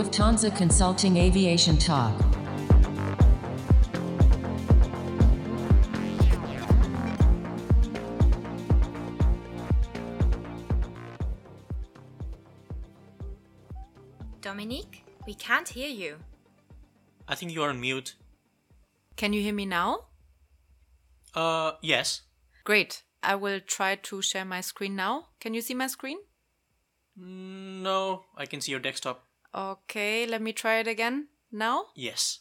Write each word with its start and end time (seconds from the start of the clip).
Lufthansa 0.00 0.56
Consulting 0.56 1.18
Aviation 1.18 1.76
Talk. 1.76 2.18
Dominique, 14.40 15.04
we 15.26 15.34
can't 15.34 15.68
hear 15.68 15.88
you. 15.88 16.16
I 17.28 17.34
think 17.34 17.52
you 17.52 17.62
are 17.62 17.68
on 17.68 17.78
mute. 17.78 18.14
Can 19.16 19.34
you 19.34 19.42
hear 19.42 19.52
me 19.52 19.66
now? 19.66 20.06
Uh, 21.34 21.72
yes. 21.82 22.22
Great. 22.64 23.02
I 23.22 23.34
will 23.34 23.60
try 23.60 23.96
to 23.96 24.22
share 24.22 24.46
my 24.46 24.62
screen 24.62 24.96
now. 24.96 25.26
Can 25.40 25.52
you 25.52 25.60
see 25.60 25.74
my 25.74 25.88
screen? 25.88 26.16
Mm, 27.20 27.82
No, 27.82 28.24
I 28.34 28.46
can 28.46 28.62
see 28.62 28.70
your 28.70 28.80
desktop. 28.80 29.26
Okay, 29.54 30.26
let 30.26 30.42
me 30.42 30.52
try 30.52 30.78
it 30.78 30.86
again. 30.86 31.28
Now? 31.50 31.86
Yes. 31.94 32.40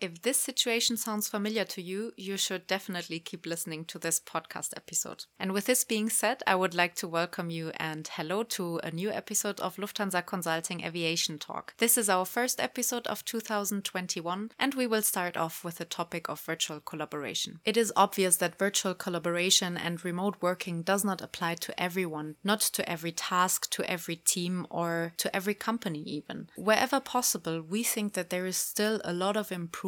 If 0.00 0.22
this 0.22 0.38
situation 0.38 0.96
sounds 0.96 1.28
familiar 1.28 1.64
to 1.66 1.80
you, 1.80 2.12
you 2.16 2.36
should 2.36 2.66
definitely 2.66 3.20
keep 3.20 3.46
listening 3.46 3.84
to 3.86 3.98
this 3.98 4.20
podcast 4.20 4.72
episode. 4.76 5.24
And 5.38 5.52
with 5.52 5.66
this 5.66 5.84
being 5.84 6.10
said, 6.10 6.42
I 6.46 6.56
would 6.56 6.74
like 6.74 6.94
to 6.96 7.08
welcome 7.08 7.48
you 7.48 7.70
and 7.76 8.06
hello 8.08 8.42
to 8.42 8.80
a 8.82 8.90
new 8.90 9.10
episode 9.10 9.60
of 9.60 9.76
Lufthansa 9.76 10.26
Consulting 10.26 10.84
Aviation 10.84 11.38
Talk. 11.38 11.74
This 11.78 11.96
is 11.96 12.10
our 12.10 12.24
first 12.24 12.60
episode 12.60 13.06
of 13.06 13.24
2021, 13.24 14.50
and 14.58 14.74
we 14.74 14.86
will 14.86 15.00
start 15.00 15.36
off 15.36 15.64
with 15.64 15.76
the 15.76 15.84
topic 15.84 16.28
of 16.28 16.40
virtual 16.40 16.80
collaboration. 16.80 17.60
It 17.64 17.76
is 17.76 17.92
obvious 17.94 18.36
that 18.38 18.58
virtual 18.58 18.94
collaboration 18.94 19.76
and 19.76 20.04
remote 20.04 20.36
working 20.40 20.82
does 20.82 21.04
not 21.04 21.22
apply 21.22 21.54
to 21.54 21.80
everyone, 21.80 22.34
not 22.42 22.60
to 22.60 22.88
every 22.90 23.12
task, 23.12 23.70
to 23.70 23.88
every 23.90 24.16
team, 24.16 24.66
or 24.70 25.12
to 25.18 25.34
every 25.34 25.54
company, 25.54 26.02
even. 26.02 26.50
Wherever 26.56 26.98
possible, 26.98 27.62
we 27.62 27.84
think 27.84 28.14
that 28.14 28.30
there 28.30 28.44
is 28.44 28.56
still 28.56 29.00
a 29.04 29.12
lot 29.12 29.36
of 29.36 29.52
improvement 29.52 29.83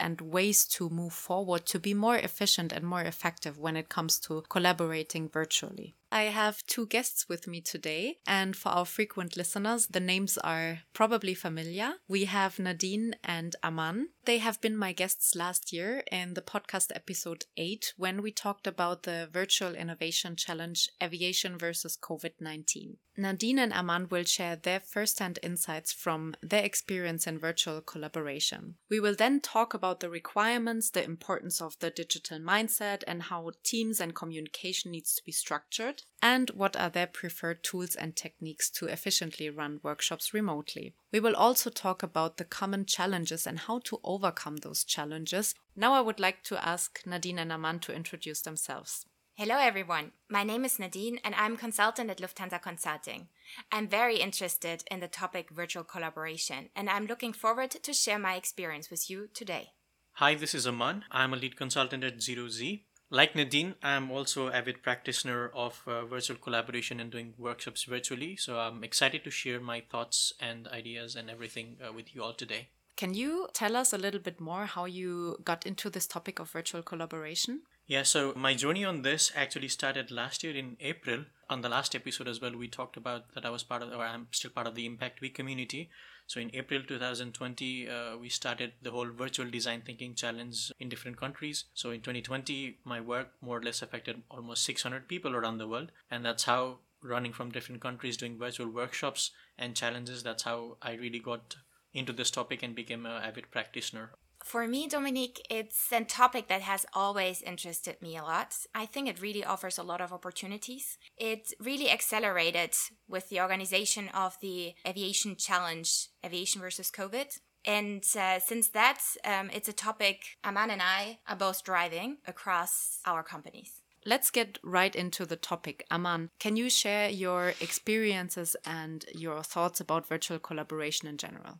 and 0.00 0.20
ways 0.20 0.64
to 0.66 0.88
move 0.88 1.12
forward 1.12 1.66
to 1.66 1.78
be 1.78 1.94
more 1.94 2.16
efficient 2.16 2.72
and 2.72 2.84
more 2.84 3.02
effective 3.02 3.58
when 3.58 3.76
it 3.76 3.88
comes 3.88 4.18
to 4.20 4.42
collaborating 4.48 5.28
virtually. 5.28 5.94
I 6.10 6.24
have 6.24 6.66
two 6.66 6.86
guests 6.86 7.28
with 7.28 7.46
me 7.46 7.60
today, 7.60 8.18
and 8.26 8.56
for 8.56 8.70
our 8.70 8.86
frequent 8.86 9.36
listeners, 9.36 9.88
the 9.88 10.00
names 10.00 10.38
are 10.38 10.80
probably 10.94 11.34
familiar. 11.34 11.94
We 12.08 12.24
have 12.24 12.58
Nadine 12.58 13.16
and 13.22 13.54
Aman. 13.62 14.08
They 14.26 14.38
have 14.38 14.60
been 14.60 14.76
my 14.76 14.92
guests 14.92 15.36
last 15.36 15.72
year 15.72 16.02
in 16.10 16.34
the 16.34 16.42
podcast 16.42 16.90
episode 16.92 17.44
8 17.56 17.94
when 17.96 18.22
we 18.22 18.32
talked 18.32 18.66
about 18.66 19.04
the 19.04 19.28
Virtual 19.32 19.76
Innovation 19.76 20.34
Challenge 20.34 20.90
Aviation 21.00 21.56
versus 21.56 21.96
COVID 21.96 22.32
19. 22.40 22.96
Nadine 23.18 23.58
and 23.58 23.72
Aman 23.72 24.08
will 24.10 24.24
share 24.24 24.56
their 24.56 24.80
first 24.80 25.20
hand 25.20 25.38
insights 25.42 25.92
from 25.92 26.34
their 26.42 26.62
experience 26.62 27.26
in 27.26 27.38
virtual 27.38 27.80
collaboration. 27.80 28.74
We 28.90 29.00
will 29.00 29.14
then 29.14 29.40
talk 29.40 29.72
about 29.72 30.00
the 30.00 30.10
requirements, 30.10 30.90
the 30.90 31.04
importance 31.04 31.62
of 31.62 31.78
the 31.78 31.90
digital 31.90 32.38
mindset, 32.38 33.02
and 33.06 33.22
how 33.22 33.52
teams 33.62 34.00
and 34.00 34.14
communication 34.14 34.90
needs 34.90 35.14
to 35.14 35.24
be 35.24 35.32
structured 35.32 36.02
and 36.20 36.50
what 36.50 36.76
are 36.76 36.90
their 36.90 37.06
preferred 37.06 37.62
tools 37.62 37.94
and 37.94 38.16
techniques 38.16 38.68
to 38.70 38.86
efficiently 38.86 39.48
run 39.48 39.80
workshops 39.82 40.34
remotely. 40.34 40.94
We 41.12 41.20
will 41.20 41.36
also 41.36 41.70
talk 41.70 42.02
about 42.02 42.36
the 42.36 42.44
common 42.44 42.84
challenges 42.84 43.46
and 43.46 43.60
how 43.60 43.78
to 43.84 44.00
overcome 44.16 44.56
those 44.56 44.82
challenges. 44.82 45.54
Now, 45.76 45.92
I 45.92 46.00
would 46.00 46.20
like 46.26 46.42
to 46.44 46.56
ask 46.66 47.02
Nadine 47.04 47.38
and 47.38 47.52
Aman 47.52 47.80
to 47.80 47.94
introduce 47.94 48.40
themselves. 48.40 49.04
Hello, 49.34 49.56
everyone. 49.58 50.12
My 50.30 50.42
name 50.42 50.64
is 50.64 50.78
Nadine, 50.78 51.20
and 51.22 51.34
I'm 51.34 51.58
consultant 51.58 52.08
at 52.10 52.22
Lufthansa 52.22 52.62
Consulting. 52.62 53.28
I'm 53.70 53.86
very 53.86 54.16
interested 54.16 54.84
in 54.90 55.00
the 55.00 55.08
topic 55.08 55.50
virtual 55.50 55.84
collaboration, 55.84 56.70
and 56.74 56.88
I'm 56.88 57.06
looking 57.06 57.34
forward 57.34 57.70
to 57.72 57.92
share 57.92 58.18
my 58.18 58.36
experience 58.36 58.90
with 58.90 59.10
you 59.10 59.28
today. 59.34 59.72
Hi, 60.14 60.34
this 60.34 60.54
is 60.54 60.66
Aman. 60.66 61.04
I'm 61.10 61.34
a 61.34 61.36
lead 61.36 61.54
consultant 61.54 62.02
at 62.02 62.22
Zero 62.22 62.48
Z. 62.48 62.86
Like 63.10 63.36
Nadine, 63.36 63.74
I'm 63.82 64.10
also 64.10 64.50
avid 64.50 64.82
practitioner 64.82 65.50
of 65.54 65.82
uh, 65.86 66.06
virtual 66.06 66.38
collaboration 66.38 66.98
and 66.98 67.10
doing 67.10 67.34
workshops 67.36 67.84
virtually. 67.84 68.36
So 68.36 68.58
I'm 68.58 68.82
excited 68.82 69.22
to 69.24 69.30
share 69.30 69.60
my 69.60 69.82
thoughts 69.92 70.32
and 70.40 70.66
ideas 70.68 71.14
and 71.14 71.28
everything 71.28 71.76
uh, 71.86 71.92
with 71.92 72.14
you 72.14 72.22
all 72.22 72.32
today. 72.32 72.70
Can 72.96 73.12
you 73.12 73.48
tell 73.52 73.76
us 73.76 73.92
a 73.92 73.98
little 73.98 74.20
bit 74.20 74.40
more 74.40 74.64
how 74.64 74.86
you 74.86 75.36
got 75.44 75.66
into 75.66 75.90
this 75.90 76.06
topic 76.06 76.38
of 76.38 76.50
virtual 76.50 76.82
collaboration? 76.82 77.60
Yeah, 77.86 78.04
so 78.04 78.32
my 78.34 78.54
journey 78.54 78.86
on 78.86 79.02
this 79.02 79.30
actually 79.36 79.68
started 79.68 80.10
last 80.10 80.42
year 80.42 80.56
in 80.56 80.78
April. 80.80 81.26
On 81.50 81.60
the 81.60 81.68
last 81.68 81.94
episode 81.94 82.26
as 82.26 82.40
well, 82.40 82.56
we 82.56 82.68
talked 82.68 82.96
about 82.96 83.34
that 83.34 83.44
I 83.44 83.50
was 83.50 83.62
part 83.62 83.82
of, 83.82 83.92
or 83.92 84.02
I'm 84.02 84.28
still 84.30 84.50
part 84.50 84.66
of 84.66 84.74
the 84.74 84.86
Impact 84.86 85.20
Week 85.20 85.34
community. 85.34 85.90
So 86.26 86.40
in 86.40 86.50
April 86.54 86.82
2020, 86.82 87.88
uh, 87.88 88.16
we 88.16 88.30
started 88.30 88.72
the 88.82 88.90
whole 88.90 89.10
virtual 89.10 89.48
design 89.50 89.82
thinking 89.84 90.14
challenge 90.14 90.72
in 90.80 90.88
different 90.88 91.18
countries. 91.18 91.64
So 91.74 91.90
in 91.90 92.00
2020, 92.00 92.78
my 92.84 93.00
work 93.00 93.28
more 93.42 93.58
or 93.58 93.62
less 93.62 93.82
affected 93.82 94.22
almost 94.30 94.64
600 94.64 95.06
people 95.06 95.36
around 95.36 95.58
the 95.58 95.68
world. 95.68 95.92
And 96.10 96.24
that's 96.24 96.44
how 96.44 96.78
running 97.02 97.34
from 97.34 97.52
different 97.52 97.82
countries, 97.82 98.16
doing 98.16 98.38
virtual 98.38 98.68
workshops 98.68 99.30
and 99.58 99.76
challenges, 99.76 100.22
that's 100.22 100.42
how 100.42 100.78
I 100.82 100.94
really 100.94 101.20
got 101.20 101.56
into 101.96 102.12
this 102.12 102.30
topic 102.30 102.62
and 102.62 102.74
became 102.74 103.06
an 103.06 103.22
avid 103.22 103.50
practitioner. 103.50 104.12
For 104.44 104.68
me, 104.68 104.86
Dominique, 104.86 105.44
it's 105.50 105.90
a 105.90 106.04
topic 106.04 106.46
that 106.48 106.62
has 106.62 106.86
always 106.92 107.42
interested 107.42 108.00
me 108.00 108.16
a 108.16 108.22
lot. 108.22 108.54
I 108.74 108.86
think 108.86 109.08
it 109.08 109.20
really 109.20 109.44
offers 109.44 109.76
a 109.76 109.82
lot 109.82 110.00
of 110.00 110.12
opportunities. 110.12 110.98
It 111.16 111.52
really 111.58 111.90
accelerated 111.90 112.76
with 113.08 113.28
the 113.28 113.40
organization 113.40 114.08
of 114.10 114.36
the 114.40 114.74
Aviation 114.86 115.34
Challenge, 115.36 115.90
Aviation 116.24 116.60
versus 116.60 116.92
COVID. 116.92 117.40
And 117.64 118.04
uh, 118.16 118.38
since 118.38 118.68
that, 118.68 119.02
um, 119.24 119.50
it's 119.52 119.68
a 119.68 119.72
topic 119.72 120.38
Aman 120.44 120.70
and 120.70 120.82
I 120.82 121.18
are 121.26 121.34
both 121.34 121.64
driving 121.64 122.18
across 122.26 123.00
our 123.04 123.24
companies. 123.24 123.82
Let's 124.04 124.30
get 124.30 124.60
right 124.62 124.94
into 124.94 125.26
the 125.26 125.34
topic. 125.34 125.84
Aman, 125.90 126.30
can 126.38 126.54
you 126.54 126.70
share 126.70 127.10
your 127.10 127.54
experiences 127.60 128.54
and 128.64 129.04
your 129.12 129.42
thoughts 129.42 129.80
about 129.80 130.06
virtual 130.06 130.38
collaboration 130.38 131.08
in 131.08 131.16
general? 131.16 131.58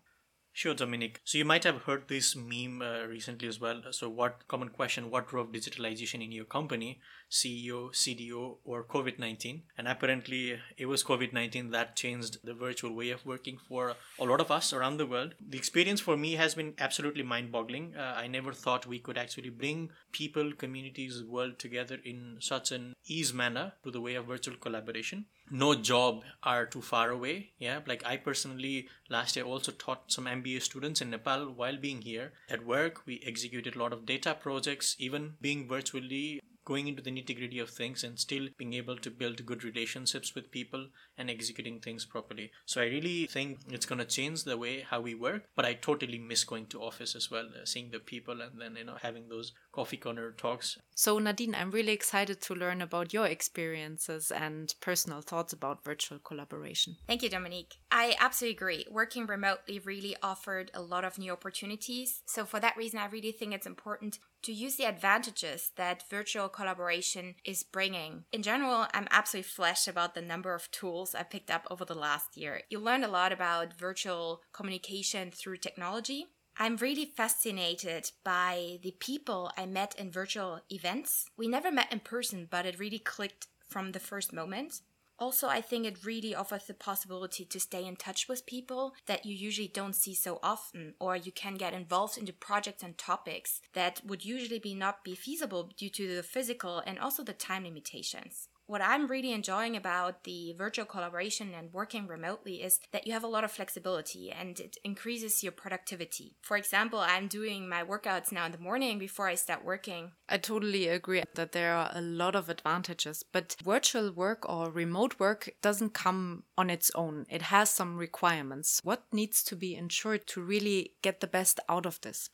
Sure, 0.57 0.73
Dominic. 0.73 1.21
So 1.23 1.37
you 1.37 1.45
might 1.45 1.65
have 1.65 1.83
heard 1.83 2.09
this 2.09 2.35
meme 2.35 2.81
uh, 2.81 3.05
recently 3.05 3.47
as 3.47 3.61
well. 3.61 3.83
So, 3.91 4.09
what 4.09 4.49
common 4.49 4.71
question? 4.71 5.11
What 5.11 5.29
drove 5.29 5.53
digitalization 5.53 6.25
in 6.25 6.33
your 6.33 6.47
company? 6.47 6.99
CEO, 7.31 7.91
CDO, 7.93 8.57
or 8.65 8.83
COVID 8.83 9.19
nineteen? 9.19 9.65
And 9.77 9.87
apparently, 9.87 10.59
it 10.79 10.87
was 10.87 11.05
COVID 11.05 11.35
nineteen 11.35 11.73
that 11.73 11.95
changed 11.95 12.39
the 12.43 12.55
virtual 12.55 12.95
way 12.95 13.11
of 13.11 13.27
working 13.27 13.59
for 13.69 13.97
a 14.19 14.25
lot 14.25 14.41
of 14.41 14.51
us 14.51 14.73
around 14.73 14.97
the 14.97 15.05
world. 15.05 15.35
The 15.47 15.59
experience 15.59 16.01
for 16.01 16.17
me 16.17 16.37
has 16.37 16.55
been 16.55 16.73
absolutely 16.79 17.23
mind-boggling. 17.23 17.95
Uh, 17.95 18.15
I 18.17 18.27
never 18.27 18.55
thought 18.55 18.87
we 18.87 18.99
could 18.99 19.19
actually 19.19 19.51
bring 19.51 19.91
people, 20.11 20.55
communities, 20.55 21.23
world 21.23 21.59
together 21.59 21.99
in 22.03 22.39
such 22.41 22.73
an 22.73 22.95
ease 23.05 23.35
manner 23.35 23.75
through 23.83 23.93
the 23.93 24.01
way 24.01 24.15
of 24.15 24.25
virtual 24.25 24.57
collaboration 24.57 25.27
no 25.51 25.75
job 25.75 26.23
are 26.43 26.67
too 26.67 26.83
far 26.83 27.11
away 27.11 27.51
yeah 27.59 27.81
like 27.87 28.05
i 28.05 28.17
personally 28.17 28.89
last 29.09 29.37
year 29.37 29.45
also 29.45 29.73
taught 29.73 30.11
some 30.11 30.25
mba 30.27 30.61
students 30.61 31.01
in 31.01 31.11
nepal 31.11 31.53
while 31.53 31.77
being 31.77 32.03
here 32.03 32.33
at 32.51 32.67
work 32.67 33.07
we 33.07 33.23
executed 33.27 33.77
a 33.77 33.79
lot 33.79 33.93
of 33.93 34.07
data 34.07 34.35
projects 34.35 34.97
even 34.99 35.35
being 35.41 35.69
virtually 35.69 36.41
going 36.67 36.89
into 36.89 37.01
the 37.01 37.11
nitty 37.11 37.35
gritty 37.39 37.61
of 37.61 37.71
things 37.71 38.03
and 38.03 38.19
still 38.19 38.49
being 38.59 38.75
able 38.75 38.97
to 38.97 39.11
build 39.11 39.47
good 39.47 39.63
relationships 39.63 40.35
with 40.35 40.51
people 40.51 40.89
and 41.17 41.31
executing 41.31 41.79
things 41.79 42.05
properly. 42.05 42.51
So 42.67 42.83
I 42.83 42.87
really 42.87 43.27
think 43.27 43.61
it's 43.71 43.87
going 43.87 44.01
to 44.01 44.05
change 44.05 44.43
the 44.43 44.59
way 44.59 44.81
how 44.81 45.01
we 45.01 45.15
work, 45.15 45.45
but 45.55 45.65
I 45.65 45.75
totally 45.75 46.19
miss 46.19 46.43
going 46.43 46.67
to 46.67 46.83
office 46.83 47.15
as 47.15 47.31
well, 47.31 47.47
uh, 47.47 47.65
seeing 47.65 47.93
the 47.93 48.01
people 48.01 48.43
and 48.43 48.61
then, 48.61 48.75
you 48.77 48.85
know, 48.85 48.97
having 49.01 49.29
those 49.29 49.53
coffee 49.77 49.99
corner 49.99 50.33
talks. 50.33 50.79
So 50.95 51.19
Nadine, 51.19 51.55
I'm 51.55 51.71
really 51.71 51.93
excited 51.93 52.41
to 52.41 52.55
learn 52.55 52.81
about 52.81 53.13
your 53.13 53.27
experiences 53.27 54.31
and 54.31 54.75
personal 54.81 55.21
thoughts 55.21 55.53
about 55.53 55.85
virtual 55.85 56.19
collaboration. 56.19 56.97
Thank 57.07 57.23
you, 57.23 57.29
Dominique. 57.29 57.75
I 57.91 58.17
absolutely 58.19 58.57
agree. 58.57 58.87
Working 58.91 59.27
remotely 59.27 59.79
really 59.79 60.17
offered 60.23 60.71
a 60.73 60.81
lot 60.81 61.05
of 61.05 61.19
new 61.19 61.31
opportunities. 61.31 62.23
So 62.25 62.47
for 62.47 62.59
that 62.61 62.79
reason, 62.79 62.99
I 62.99 63.07
really 63.07 63.33
think 63.33 63.53
it's 63.53 63.67
important 63.67 64.19
to 64.45 64.53
use 64.53 64.77
the 64.77 64.87
advantages 64.87 65.73
that 65.77 66.05
virtual 66.09 66.49
collaboration 66.49 67.35
is 67.45 67.63
bringing. 67.63 68.25
In 68.33 68.43
general, 68.43 68.87
I'm 68.95 69.09
absolutely 69.11 69.49
flashed 69.49 69.89
about 69.89 70.15
the 70.15 70.23
number 70.23 70.55
of 70.55 70.71
tools 70.71 71.15
I 71.15 71.25
picked 71.25 71.51
up 71.51 71.67
over 71.71 71.85
the 71.85 71.95
last 71.95 72.37
year. 72.37 72.63
You 72.71 72.79
learned 72.79 73.05
a 73.05 73.09
lot 73.09 73.33
about 73.33 73.79
virtual 73.79 74.41
communication 74.55 75.31
through 75.31 75.59
technology. 75.59 76.27
I'm 76.59 76.77
really 76.77 77.05
fascinated 77.05 78.13
by 78.25 78.79
the 78.83 78.93
people 78.93 79.53
I 79.59 79.67
met 79.67 79.95
in 79.99 80.11
virtual 80.11 80.61
events. 80.71 81.27
We 81.37 81.49
never 81.49 81.71
met 81.71 81.93
in 81.93 82.01
person, 82.01 82.49
but 82.51 82.65
it 82.65 82.79
really 82.79 82.99
clicked 82.99 83.49
from 83.69 83.93
the 83.93 84.01
first 84.01 84.33
moment. 84.33 84.81
Also, 85.19 85.49
I 85.49 85.61
think 85.61 85.85
it 85.85 86.05
really 86.05 86.35
offers 86.35 86.65
the 86.65 86.73
possibility 86.73 87.45
to 87.45 87.61
stay 87.61 87.85
in 87.85 87.97
touch 87.97 88.27
with 88.27 88.47
people 88.47 88.95
that 89.07 89.27
you 89.27 89.35
usually 89.35 89.69
don't 89.69 89.95
see 89.95 90.15
so 90.15 90.39
often, 90.43 90.95
or 90.99 91.15
you 91.15 91.31
can 91.31 91.57
get 91.57 91.75
involved 91.75 92.17
into 92.17 92.33
projects 92.33 92.83
and 92.83 92.97
topics 92.97 93.61
that 93.75 94.01
would 94.07 94.25
usually 94.25 94.59
be 94.59 94.75
not 94.75 95.05
be 95.05 95.15
feasible 95.15 95.71
due 95.77 95.91
to 95.91 96.17
the 96.17 96.23
physical 96.23 96.83
and 96.87 96.99
also 96.99 97.23
the 97.23 97.35
time 97.35 97.65
limitations. 97.65 98.49
What 98.67 98.83
I'm 98.83 99.07
really 99.07 99.33
enjoying 99.33 99.77
about 99.77 100.25
the 100.25 100.55
virtual 100.59 100.87
collaboration 100.87 101.55
and 101.55 101.73
working 101.73 102.07
remotely 102.07 102.63
is 102.63 102.81
that 102.93 103.07
you 103.07 103.13
have 103.13 103.25
a 103.25 103.29
lot 103.29 103.45
of 103.45 103.53
flexibility 103.53 104.31
and 104.31 104.59
it 104.59 104.77
increases 104.85 105.43
your 105.43 105.53
productivity. 105.53 106.37
For 106.43 106.57
example, 106.57 106.99
I'm 106.99 107.29
doing 107.29 107.69
my 107.69 107.85
workouts 107.85 108.33
now 108.33 108.47
in 108.47 108.53
the 108.53 108.59
morning 108.59 108.99
before 108.99 109.29
I 109.29 109.37
start 109.37 109.65
working. 109.65 110.13
I 110.29 110.39
totally 110.39 110.89
agree 110.89 111.23
that 111.35 111.53
there 111.53 111.75
are 111.75 111.91
a 111.95 112.01
lot 112.01 112.35
of 112.35 112.49
advantages, 112.49 113.25
but 113.33 113.57
virtual 113.65 114.13
work 114.13 114.49
or 114.49 114.71
remote 114.71 115.19
work 115.21 115.51
doesn't 115.63 115.95
come 115.95 116.45
on 116.59 116.71
its 116.71 116.91
own. 116.95 117.27
It 117.31 117.43
has 117.43 117.71
some 117.71 117.97
requirements. 117.97 118.81
What 118.83 119.05
needs 119.13 119.43
to 119.45 119.57
be 119.57 119.77
ensured 119.77 120.27
to 120.29 120.43
really 120.43 120.95
get 121.03 121.21
the 121.21 121.27
best 121.27 121.61
out 121.69 121.87
of 121.87 122.01
this? 122.01 122.31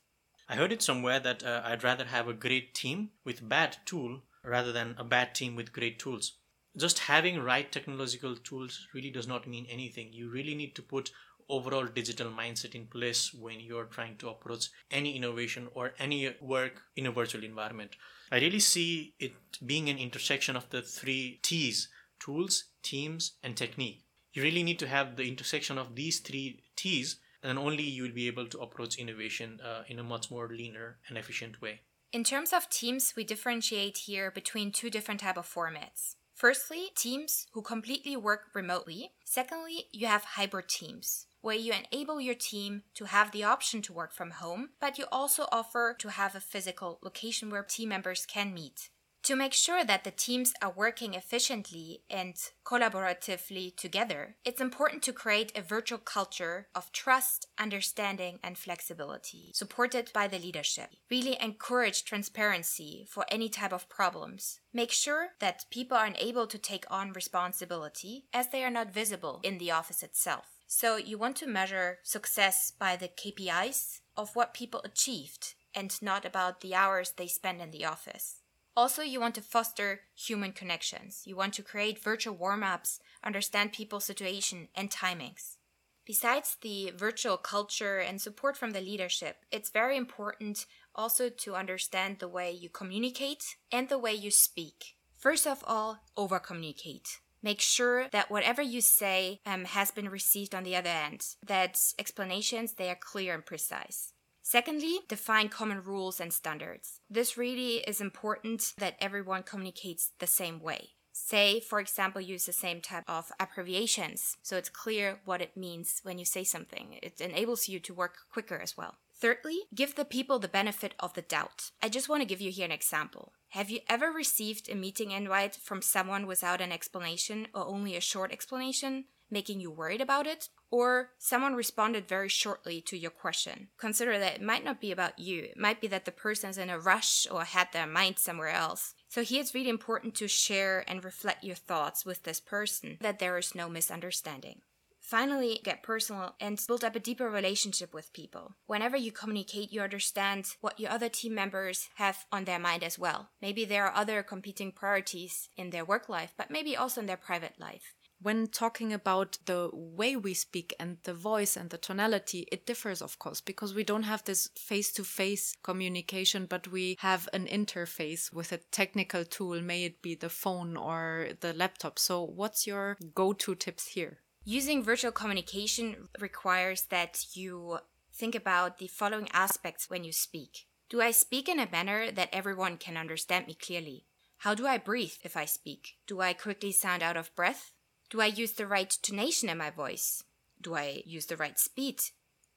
I 0.49 0.55
heard 0.55 0.71
it 0.71 0.81
somewhere 0.81 1.19
that 1.19 1.43
uh, 1.43 1.61
I'd 1.63 1.83
rather 1.83 2.05
have 2.05 2.27
a 2.27 2.33
great 2.33 2.73
team 2.73 3.11
with 3.23 3.47
bad 3.47 3.77
tool 3.85 4.21
rather 4.43 4.71
than 4.71 4.95
a 4.97 5.03
bad 5.03 5.33
team 5.33 5.55
with 5.55 5.73
great 5.73 5.99
tools. 5.99 6.33
Just 6.75 6.99
having 6.99 7.39
right 7.39 7.71
technological 7.71 8.35
tools 8.35 8.87
really 8.93 9.11
does 9.11 9.27
not 9.27 9.47
mean 9.47 9.67
anything. 9.69 10.11
You 10.11 10.29
really 10.29 10.55
need 10.55 10.75
to 10.75 10.81
put 10.81 11.11
overall 11.49 11.85
digital 11.85 12.31
mindset 12.31 12.73
in 12.73 12.87
place 12.87 13.33
when 13.33 13.59
you're 13.59 13.85
trying 13.85 14.17
to 14.17 14.29
approach 14.29 14.69
any 14.89 15.15
innovation 15.15 15.67
or 15.73 15.93
any 15.99 16.35
work 16.41 16.81
in 16.95 17.05
a 17.05 17.11
virtual 17.11 17.43
environment. 17.43 17.95
I 18.31 18.39
really 18.39 18.59
see 18.59 19.13
it 19.19 19.33
being 19.65 19.89
an 19.89 19.97
intersection 19.97 20.55
of 20.55 20.69
the 20.69 20.81
three 20.81 21.39
T's 21.43 21.89
tools, 22.19 22.65
teams, 22.81 23.33
and 23.43 23.55
technique. 23.55 24.05
You 24.33 24.41
really 24.41 24.63
need 24.63 24.79
to 24.79 24.87
have 24.87 25.15
the 25.15 25.27
intersection 25.27 25.77
of 25.77 25.95
these 25.95 26.19
three 26.19 26.63
T's, 26.75 27.17
and 27.43 27.59
only 27.59 27.83
you 27.83 28.03
will 28.03 28.13
be 28.13 28.27
able 28.27 28.47
to 28.47 28.59
approach 28.59 28.97
innovation 28.97 29.59
uh, 29.63 29.83
in 29.87 29.99
a 29.99 30.03
much 30.03 30.31
more 30.31 30.47
leaner 30.47 30.97
and 31.07 31.17
efficient 31.17 31.61
way. 31.61 31.81
In 32.13 32.23
terms 32.23 32.53
of 32.53 32.69
teams, 32.69 33.15
we 33.17 33.23
differentiate 33.23 33.97
here 34.05 34.29
between 34.29 34.71
two 34.71 34.91
different 34.91 35.21
type 35.21 35.35
of 35.35 35.51
formats. 35.51 36.13
Firstly, 36.35 36.89
teams 36.95 37.47
who 37.53 37.63
completely 37.63 38.15
work 38.15 38.49
remotely. 38.53 39.13
Secondly, 39.25 39.85
you 39.91 40.05
have 40.05 40.23
hybrid 40.23 40.69
teams, 40.69 41.25
where 41.41 41.55
you 41.55 41.73
enable 41.73 42.21
your 42.21 42.35
team 42.35 42.83
to 42.93 43.05
have 43.05 43.31
the 43.31 43.43
option 43.43 43.81
to 43.81 43.93
work 43.93 44.13
from 44.13 44.29
home, 44.29 44.69
but 44.79 44.99
you 44.99 45.05
also 45.11 45.47
offer 45.51 45.95
to 45.97 46.09
have 46.09 46.35
a 46.35 46.39
physical 46.39 46.99
location 47.01 47.49
where 47.49 47.63
team 47.63 47.89
members 47.89 48.27
can 48.27 48.53
meet. 48.53 48.89
To 49.23 49.37
make 49.37 49.53
sure 49.53 49.85
that 49.85 50.03
the 50.03 50.11
teams 50.11 50.53
are 50.61 50.73
working 50.75 51.13
efficiently 51.13 52.01
and 52.09 52.35
collaboratively 52.65 53.77
together, 53.77 54.35
it's 54.43 54.59
important 54.59 55.01
to 55.03 55.13
create 55.13 55.57
a 55.57 55.61
virtual 55.61 55.97
culture 55.97 56.67
of 56.75 56.91
trust, 56.91 57.47
understanding, 57.57 58.39
and 58.43 58.57
flexibility, 58.57 59.51
supported 59.53 60.11
by 60.13 60.27
the 60.27 60.39
leadership. 60.39 60.89
Really 61.09 61.37
encourage 61.39 62.03
transparency 62.03 63.07
for 63.09 63.25
any 63.29 63.47
type 63.47 63.71
of 63.71 63.87
problems. 63.87 64.59
Make 64.73 64.91
sure 64.91 65.29
that 65.39 65.67
people 65.71 65.95
are 65.95 66.11
able 66.19 66.45
to 66.47 66.57
take 66.57 66.83
on 66.91 67.13
responsibility 67.13 68.25
as 68.33 68.49
they 68.49 68.65
are 68.65 68.69
not 68.69 68.93
visible 68.93 69.39
in 69.41 69.57
the 69.57 69.71
office 69.71 70.03
itself. 70.03 70.47
So 70.67 70.97
you 70.97 71.17
want 71.17 71.37
to 71.37 71.47
measure 71.47 71.99
success 72.03 72.73
by 72.77 72.97
the 72.97 73.07
KPIs 73.07 74.01
of 74.17 74.35
what 74.35 74.53
people 74.53 74.81
achieved 74.83 75.53
and 75.73 75.97
not 76.01 76.25
about 76.25 76.59
the 76.59 76.75
hours 76.75 77.11
they 77.11 77.27
spend 77.27 77.61
in 77.61 77.71
the 77.71 77.85
office. 77.85 78.42
Also, 78.75 79.01
you 79.03 79.19
want 79.19 79.35
to 79.35 79.41
foster 79.41 80.01
human 80.15 80.51
connections. 80.51 81.23
You 81.25 81.35
want 81.35 81.53
to 81.55 81.63
create 81.63 82.03
virtual 82.03 82.35
warm 82.35 82.63
ups, 82.63 82.99
understand 83.23 83.71
people's 83.71 84.05
situation 84.05 84.69
and 84.75 84.89
timings. 84.89 85.57
Besides 86.05 86.57
the 86.61 86.91
virtual 86.97 87.37
culture 87.37 87.99
and 87.99 88.19
support 88.19 88.57
from 88.57 88.71
the 88.71 88.81
leadership, 88.81 89.45
it's 89.51 89.69
very 89.69 89.95
important 89.95 90.65
also 90.95 91.29
to 91.29 91.55
understand 91.55 92.19
the 92.19 92.27
way 92.27 92.51
you 92.51 92.69
communicate 92.69 93.55
and 93.71 93.87
the 93.87 93.99
way 93.99 94.13
you 94.13 94.31
speak. 94.31 94.95
First 95.17 95.47
of 95.47 95.63
all, 95.65 95.99
over 96.17 96.39
communicate. 96.39 97.19
Make 97.41 97.61
sure 97.61 98.07
that 98.09 98.31
whatever 98.31 98.61
you 98.61 98.81
say 98.81 99.39
um, 99.45 99.65
has 99.65 99.91
been 99.91 100.09
received 100.09 100.55
on 100.55 100.63
the 100.63 100.75
other 100.75 100.89
end, 100.89 101.25
that 101.45 101.79
explanations 101.99 102.73
they 102.73 102.89
are 102.89 102.95
clear 102.99 103.33
and 103.33 103.45
precise. 103.45 104.13
Secondly, 104.43 104.99
define 105.07 105.47
common 105.47 105.81
rules 105.81 106.19
and 106.19 106.33
standards. 106.33 106.99
This 107.09 107.37
really 107.37 107.77
is 107.77 108.01
important 108.01 108.73
that 108.77 108.97
everyone 108.99 109.43
communicates 109.43 110.11
the 110.19 110.27
same 110.27 110.59
way. 110.59 110.89
Say, 111.13 111.59
for 111.59 111.79
example, 111.79 112.21
use 112.21 112.45
the 112.45 112.51
same 112.51 112.81
type 112.81 113.03
of 113.07 113.31
abbreviations 113.39 114.35
so 114.41 114.57
it's 114.57 114.69
clear 114.69 115.21
what 115.25 115.41
it 115.41 115.55
means 115.55 116.01
when 116.03 116.17
you 116.17 116.25
say 116.25 116.43
something. 116.43 116.99
It 117.01 117.21
enables 117.21 117.69
you 117.69 117.79
to 117.79 117.93
work 117.93 118.17
quicker 118.31 118.59
as 118.59 118.75
well. 118.75 118.97
Thirdly, 119.15 119.59
give 119.73 119.95
the 119.95 120.05
people 120.05 120.39
the 120.39 120.47
benefit 120.47 120.95
of 120.99 121.13
the 121.13 121.21
doubt. 121.21 121.71
I 121.81 121.87
just 121.87 122.09
want 122.09 122.21
to 122.21 122.27
give 122.27 122.41
you 122.41 122.51
here 122.51 122.65
an 122.65 122.71
example. 122.71 123.33
Have 123.49 123.69
you 123.69 123.79
ever 123.87 124.07
received 124.07 124.69
a 124.69 124.75
meeting 124.75 125.11
invite 125.11 125.55
from 125.55 125.81
someone 125.81 126.25
without 126.25 126.59
an 126.59 126.71
explanation 126.71 127.47
or 127.53 127.65
only 127.65 127.95
a 127.95 128.01
short 128.01 128.33
explanation? 128.33 129.05
Making 129.33 129.59
you 129.59 129.71
worried 129.71 129.99
about 129.99 130.27
it, 130.27 130.49
or 130.71 131.09
someone 131.17 131.55
responded 131.55 132.07
very 132.07 132.29
shortly 132.29 132.79
to 132.81 132.97
your 132.97 133.11
question. 133.11 133.67
Consider 133.77 134.17
that 134.19 134.35
it 134.35 134.41
might 134.41 134.63
not 134.63 134.79
be 134.79 134.91
about 134.91 135.19
you. 135.19 135.43
It 135.43 135.59
might 135.59 135.81
be 135.81 135.87
that 135.87 136.05
the 136.05 136.11
person 136.11 136.49
is 136.49 136.57
in 136.57 136.69
a 136.69 136.79
rush 136.79 137.27
or 137.29 137.43
had 137.43 137.67
their 137.73 137.87
mind 137.87 138.17
somewhere 138.19 138.49
else. 138.49 138.95
So 139.09 139.23
here 139.23 139.41
it's 139.41 139.53
really 139.53 139.69
important 139.69 140.15
to 140.15 140.27
share 140.27 140.83
and 140.87 141.03
reflect 141.03 141.43
your 141.43 141.55
thoughts 141.55 142.05
with 142.05 142.23
this 142.23 142.39
person, 142.39 142.97
that 143.01 143.19
there 143.19 143.37
is 143.37 143.53
no 143.53 143.67
misunderstanding. 143.67 144.61
Finally, 144.99 145.59
get 145.63 145.83
personal 145.83 146.33
and 146.39 146.63
build 146.65 146.83
up 146.83 146.95
a 146.95 146.99
deeper 146.99 147.29
relationship 147.29 147.93
with 147.93 148.13
people. 148.13 148.55
Whenever 148.67 148.95
you 148.95 149.11
communicate, 149.11 149.71
you 149.71 149.81
understand 149.81 150.55
what 150.61 150.79
your 150.79 150.89
other 150.89 151.09
team 151.09 151.35
members 151.35 151.89
have 151.95 152.25
on 152.31 152.45
their 152.45 152.57
mind 152.57 152.83
as 152.83 152.97
well. 152.97 153.29
Maybe 153.41 153.65
there 153.65 153.85
are 153.85 153.95
other 153.95 154.23
competing 154.23 154.71
priorities 154.71 155.49
in 155.57 155.71
their 155.71 155.83
work 155.83 156.07
life, 156.07 156.33
but 156.37 156.49
maybe 156.49 156.77
also 156.77 157.01
in 157.01 157.07
their 157.07 157.17
private 157.17 157.59
life 157.59 157.93
when 158.23 158.47
talking 158.47 158.93
about 158.93 159.37
the 159.45 159.69
way 159.73 160.15
we 160.15 160.33
speak 160.33 160.73
and 160.79 160.97
the 161.03 161.13
voice 161.13 161.55
and 161.57 161.69
the 161.69 161.77
tonality, 161.77 162.47
it 162.51 162.65
differs, 162.65 163.01
of 163.01 163.19
course, 163.19 163.41
because 163.41 163.73
we 163.73 163.83
don't 163.83 164.03
have 164.03 164.23
this 164.23 164.49
face 164.55 164.91
to 164.93 165.03
face 165.03 165.55
communication, 165.61 166.45
but 166.45 166.69
we 166.69 166.97
have 166.99 167.29
an 167.33 167.45
interface 167.45 168.33
with 168.33 168.51
a 168.51 168.57
technical 168.71 169.25
tool, 169.25 169.61
may 169.61 169.83
it 169.83 170.01
be 170.01 170.15
the 170.15 170.29
phone 170.29 170.77
or 170.77 171.29
the 171.41 171.53
laptop. 171.53 171.99
So, 171.99 172.23
what's 172.23 172.65
your 172.65 172.97
go 173.13 173.33
to 173.33 173.55
tips 173.55 173.87
here? 173.87 174.19
Using 174.45 174.83
virtual 174.83 175.11
communication 175.11 176.09
requires 176.19 176.83
that 176.83 177.25
you 177.33 177.79
think 178.13 178.35
about 178.35 178.77
the 178.77 178.87
following 178.87 179.29
aspects 179.33 179.89
when 179.89 180.03
you 180.03 180.11
speak. 180.11 180.67
Do 180.89 181.01
I 181.01 181.11
speak 181.11 181.49
in 181.49 181.59
a 181.59 181.69
manner 181.71 182.11
that 182.11 182.29
everyone 182.31 182.77
can 182.77 182.97
understand 182.97 183.47
me 183.47 183.55
clearly? 183.55 184.05
How 184.39 184.53
do 184.53 184.67
I 184.67 184.77
breathe 184.77 185.13
if 185.23 185.37
I 185.37 185.45
speak? 185.45 185.95
Do 186.05 186.21
I 186.21 186.33
quickly 186.33 186.71
sound 186.71 187.01
out 187.01 187.17
of 187.17 187.33
breath? 187.35 187.71
Do 188.13 188.21
I 188.21 188.27
use 188.27 188.51
the 188.51 188.67
right 188.67 188.95
tonation 189.01 189.49
in 189.49 189.57
my 189.57 189.71
voice? 189.71 190.23
Do 190.61 190.75
I 190.75 191.01
use 191.03 191.25
the 191.25 191.35
right 191.35 191.57
speed? 191.57 191.99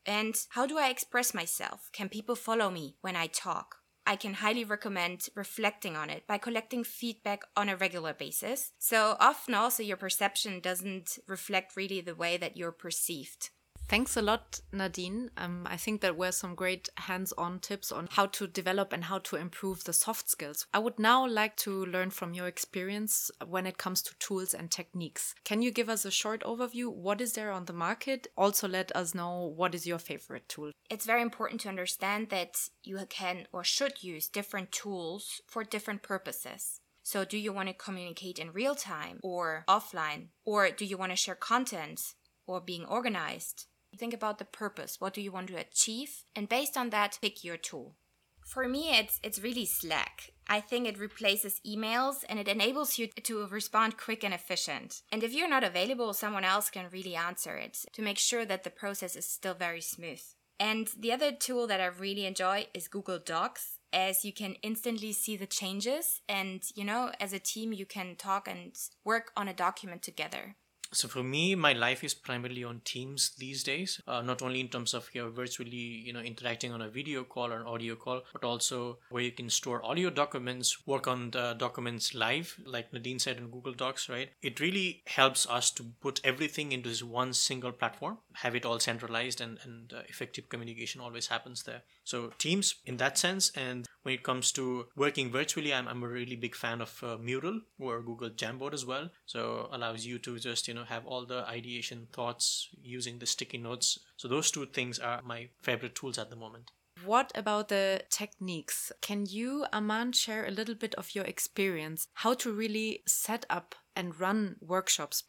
And 0.04 0.36
how 0.50 0.66
do 0.66 0.76
I 0.76 0.90
express 0.90 1.32
myself? 1.32 1.88
Can 1.94 2.10
people 2.10 2.36
follow 2.36 2.68
me 2.68 2.96
when 3.00 3.16
I 3.16 3.26
talk? 3.28 3.76
I 4.06 4.16
can 4.16 4.34
highly 4.34 4.64
recommend 4.64 5.30
reflecting 5.34 5.96
on 5.96 6.10
it 6.10 6.26
by 6.26 6.36
collecting 6.36 6.84
feedback 6.84 7.40
on 7.56 7.70
a 7.70 7.76
regular 7.76 8.12
basis. 8.12 8.72
So 8.78 9.16
often 9.18 9.54
also 9.54 9.82
your 9.82 9.96
perception 9.96 10.60
doesn't 10.60 11.18
reflect 11.26 11.74
really 11.74 12.02
the 12.02 12.14
way 12.14 12.36
that 12.36 12.58
you're 12.58 12.70
perceived. 12.70 13.48
Thanks 13.88 14.16
a 14.16 14.22
lot, 14.22 14.60
Nadine. 14.72 15.30
Um, 15.36 15.64
I 15.70 15.76
think 15.76 16.00
that 16.00 16.16
were 16.16 16.32
some 16.32 16.56
great 16.56 16.88
hands 16.96 17.32
on 17.38 17.60
tips 17.60 17.92
on 17.92 18.08
how 18.10 18.26
to 18.26 18.48
develop 18.48 18.92
and 18.92 19.04
how 19.04 19.18
to 19.18 19.36
improve 19.36 19.84
the 19.84 19.92
soft 19.92 20.28
skills. 20.28 20.66
I 20.74 20.80
would 20.80 20.98
now 20.98 21.24
like 21.24 21.56
to 21.58 21.86
learn 21.86 22.10
from 22.10 22.34
your 22.34 22.48
experience 22.48 23.30
when 23.46 23.64
it 23.64 23.78
comes 23.78 24.02
to 24.02 24.18
tools 24.18 24.54
and 24.54 24.72
techniques. 24.72 25.36
Can 25.44 25.62
you 25.62 25.70
give 25.70 25.88
us 25.88 26.04
a 26.04 26.10
short 26.10 26.42
overview? 26.42 26.92
What 26.92 27.20
is 27.20 27.34
there 27.34 27.52
on 27.52 27.66
the 27.66 27.72
market? 27.72 28.26
Also, 28.36 28.66
let 28.66 28.94
us 28.96 29.14
know 29.14 29.52
what 29.56 29.72
is 29.72 29.86
your 29.86 29.98
favorite 29.98 30.48
tool. 30.48 30.72
It's 30.90 31.06
very 31.06 31.22
important 31.22 31.60
to 31.60 31.68
understand 31.68 32.30
that 32.30 32.56
you 32.82 32.98
can 33.08 33.46
or 33.52 33.62
should 33.62 34.02
use 34.02 34.26
different 34.26 34.72
tools 34.72 35.40
for 35.46 35.62
different 35.62 36.02
purposes. 36.02 36.80
So, 37.04 37.24
do 37.24 37.38
you 37.38 37.52
want 37.52 37.68
to 37.68 37.74
communicate 37.74 38.40
in 38.40 38.50
real 38.50 38.74
time 38.74 39.20
or 39.22 39.64
offline? 39.68 40.30
Or 40.44 40.70
do 40.70 40.84
you 40.84 40.98
want 40.98 41.12
to 41.12 41.16
share 41.16 41.36
content 41.36 42.14
or 42.48 42.60
being 42.60 42.84
organized? 42.84 43.66
Think 43.98 44.14
about 44.14 44.38
the 44.38 44.44
purpose. 44.44 45.00
What 45.00 45.14
do 45.14 45.20
you 45.20 45.32
want 45.32 45.48
to 45.48 45.56
achieve? 45.56 46.24
And 46.34 46.48
based 46.48 46.76
on 46.76 46.90
that, 46.90 47.18
pick 47.20 47.44
your 47.44 47.56
tool. 47.56 47.96
For 48.44 48.68
me, 48.68 48.96
it's 48.96 49.18
it's 49.22 49.42
really 49.42 49.66
Slack. 49.66 50.30
I 50.48 50.60
think 50.60 50.86
it 50.86 51.00
replaces 51.00 51.60
emails 51.66 52.24
and 52.28 52.38
it 52.38 52.46
enables 52.46 52.98
you 52.98 53.08
to 53.08 53.46
respond 53.48 53.96
quick 53.96 54.22
and 54.22 54.32
efficient. 54.32 55.02
And 55.10 55.24
if 55.24 55.32
you're 55.32 55.48
not 55.48 55.64
available, 55.64 56.12
someone 56.12 56.44
else 56.44 56.70
can 56.70 56.86
really 56.92 57.16
answer 57.16 57.56
it 57.56 57.84
to 57.92 58.02
make 58.02 58.18
sure 58.18 58.44
that 58.44 58.62
the 58.62 58.70
process 58.70 59.16
is 59.16 59.28
still 59.28 59.54
very 59.54 59.80
smooth. 59.80 60.22
And 60.60 60.88
the 60.96 61.12
other 61.12 61.32
tool 61.32 61.66
that 61.66 61.80
I 61.80 61.86
really 61.86 62.24
enjoy 62.24 62.68
is 62.72 62.86
Google 62.86 63.18
Docs 63.18 63.78
as 63.92 64.24
you 64.24 64.32
can 64.32 64.54
instantly 64.62 65.12
see 65.12 65.36
the 65.36 65.46
changes 65.46 66.20
and 66.28 66.62
you 66.74 66.84
know 66.84 67.10
as 67.20 67.32
a 67.32 67.38
team 67.38 67.72
you 67.72 67.86
can 67.86 68.14
talk 68.16 68.46
and 68.46 68.72
work 69.04 69.32
on 69.36 69.48
a 69.48 69.54
document 69.54 70.02
together 70.02 70.56
So 70.96 71.08
for 71.08 71.22
me, 71.22 71.54
my 71.54 71.74
life 71.74 72.02
is 72.02 72.14
primarily 72.14 72.64
on 72.64 72.80
Teams 72.82 73.32
these 73.36 73.62
days. 73.62 74.00
Uh, 74.08 74.22
not 74.22 74.40
only 74.40 74.60
in 74.60 74.68
terms 74.68 74.94
of 74.94 75.10
you 75.12 75.22
know, 75.22 75.30
virtually, 75.30 75.76
you 76.06 76.12
know, 76.12 76.20
interacting 76.20 76.72
on 76.72 76.80
a 76.80 76.88
video 76.88 77.22
call 77.22 77.52
or 77.52 77.60
an 77.60 77.66
audio 77.66 77.94
call, 77.96 78.22
but 78.32 78.44
also 78.44 78.98
where 79.10 79.22
you 79.22 79.30
can 79.30 79.50
store 79.50 79.82
your 79.96 80.10
documents, 80.10 80.86
work 80.86 81.06
on 81.06 81.30
the 81.32 81.54
documents 81.58 82.14
live, 82.14 82.58
like 82.64 82.92
Nadine 82.92 83.18
said 83.18 83.36
in 83.36 83.50
Google 83.50 83.74
Docs, 83.74 84.08
right? 84.08 84.30
It 84.40 84.58
really 84.58 85.02
helps 85.06 85.46
us 85.46 85.70
to 85.72 85.84
put 86.00 86.20
everything 86.24 86.72
into 86.72 86.88
this 86.88 87.02
one 87.02 87.34
single 87.34 87.72
platform, 87.72 88.18
have 88.34 88.54
it 88.54 88.64
all 88.64 88.80
centralized, 88.80 89.40
and 89.40 89.58
and 89.64 89.92
uh, 89.92 90.02
effective 90.08 90.48
communication 90.48 91.00
always 91.00 91.26
happens 91.26 91.62
there. 91.64 91.82
So 92.06 92.30
Teams 92.38 92.76
in 92.86 92.98
that 92.98 93.18
sense, 93.18 93.50
and 93.56 93.84
when 94.04 94.14
it 94.14 94.22
comes 94.22 94.52
to 94.52 94.86
working 94.94 95.32
virtually, 95.32 95.74
I'm, 95.74 95.88
I'm 95.88 96.04
a 96.04 96.08
really 96.08 96.36
big 96.36 96.54
fan 96.54 96.80
of 96.80 97.02
uh, 97.02 97.16
Mural 97.18 97.60
or 97.80 98.00
Google 98.00 98.30
Jamboard 98.30 98.74
as 98.74 98.86
well. 98.86 99.10
So 99.26 99.68
allows 99.72 100.06
you 100.06 100.20
to 100.20 100.38
just 100.38 100.68
you 100.68 100.74
know 100.74 100.84
have 100.84 101.04
all 101.04 101.26
the 101.26 101.44
ideation 101.48 102.06
thoughts 102.12 102.68
using 102.80 103.18
the 103.18 103.26
sticky 103.26 103.58
notes. 103.58 103.98
So 104.16 104.28
those 104.28 104.52
two 104.52 104.66
things 104.66 105.00
are 105.00 105.20
my 105.22 105.48
favorite 105.62 105.96
tools 105.96 106.16
at 106.16 106.30
the 106.30 106.36
moment. 106.36 106.70
What 107.04 107.32
about 107.34 107.68
the 107.68 108.02
techniques? 108.08 108.92
Can 109.02 109.26
you, 109.26 109.66
Aman, 109.72 110.12
share 110.12 110.46
a 110.46 110.50
little 110.50 110.76
bit 110.76 110.94
of 110.94 111.14
your 111.14 111.24
experience 111.24 112.06
how 112.14 112.34
to 112.34 112.52
really 112.52 113.02
set 113.06 113.44
up 113.50 113.74
and 113.96 114.18
run 114.18 114.56
workshops? 114.60 115.24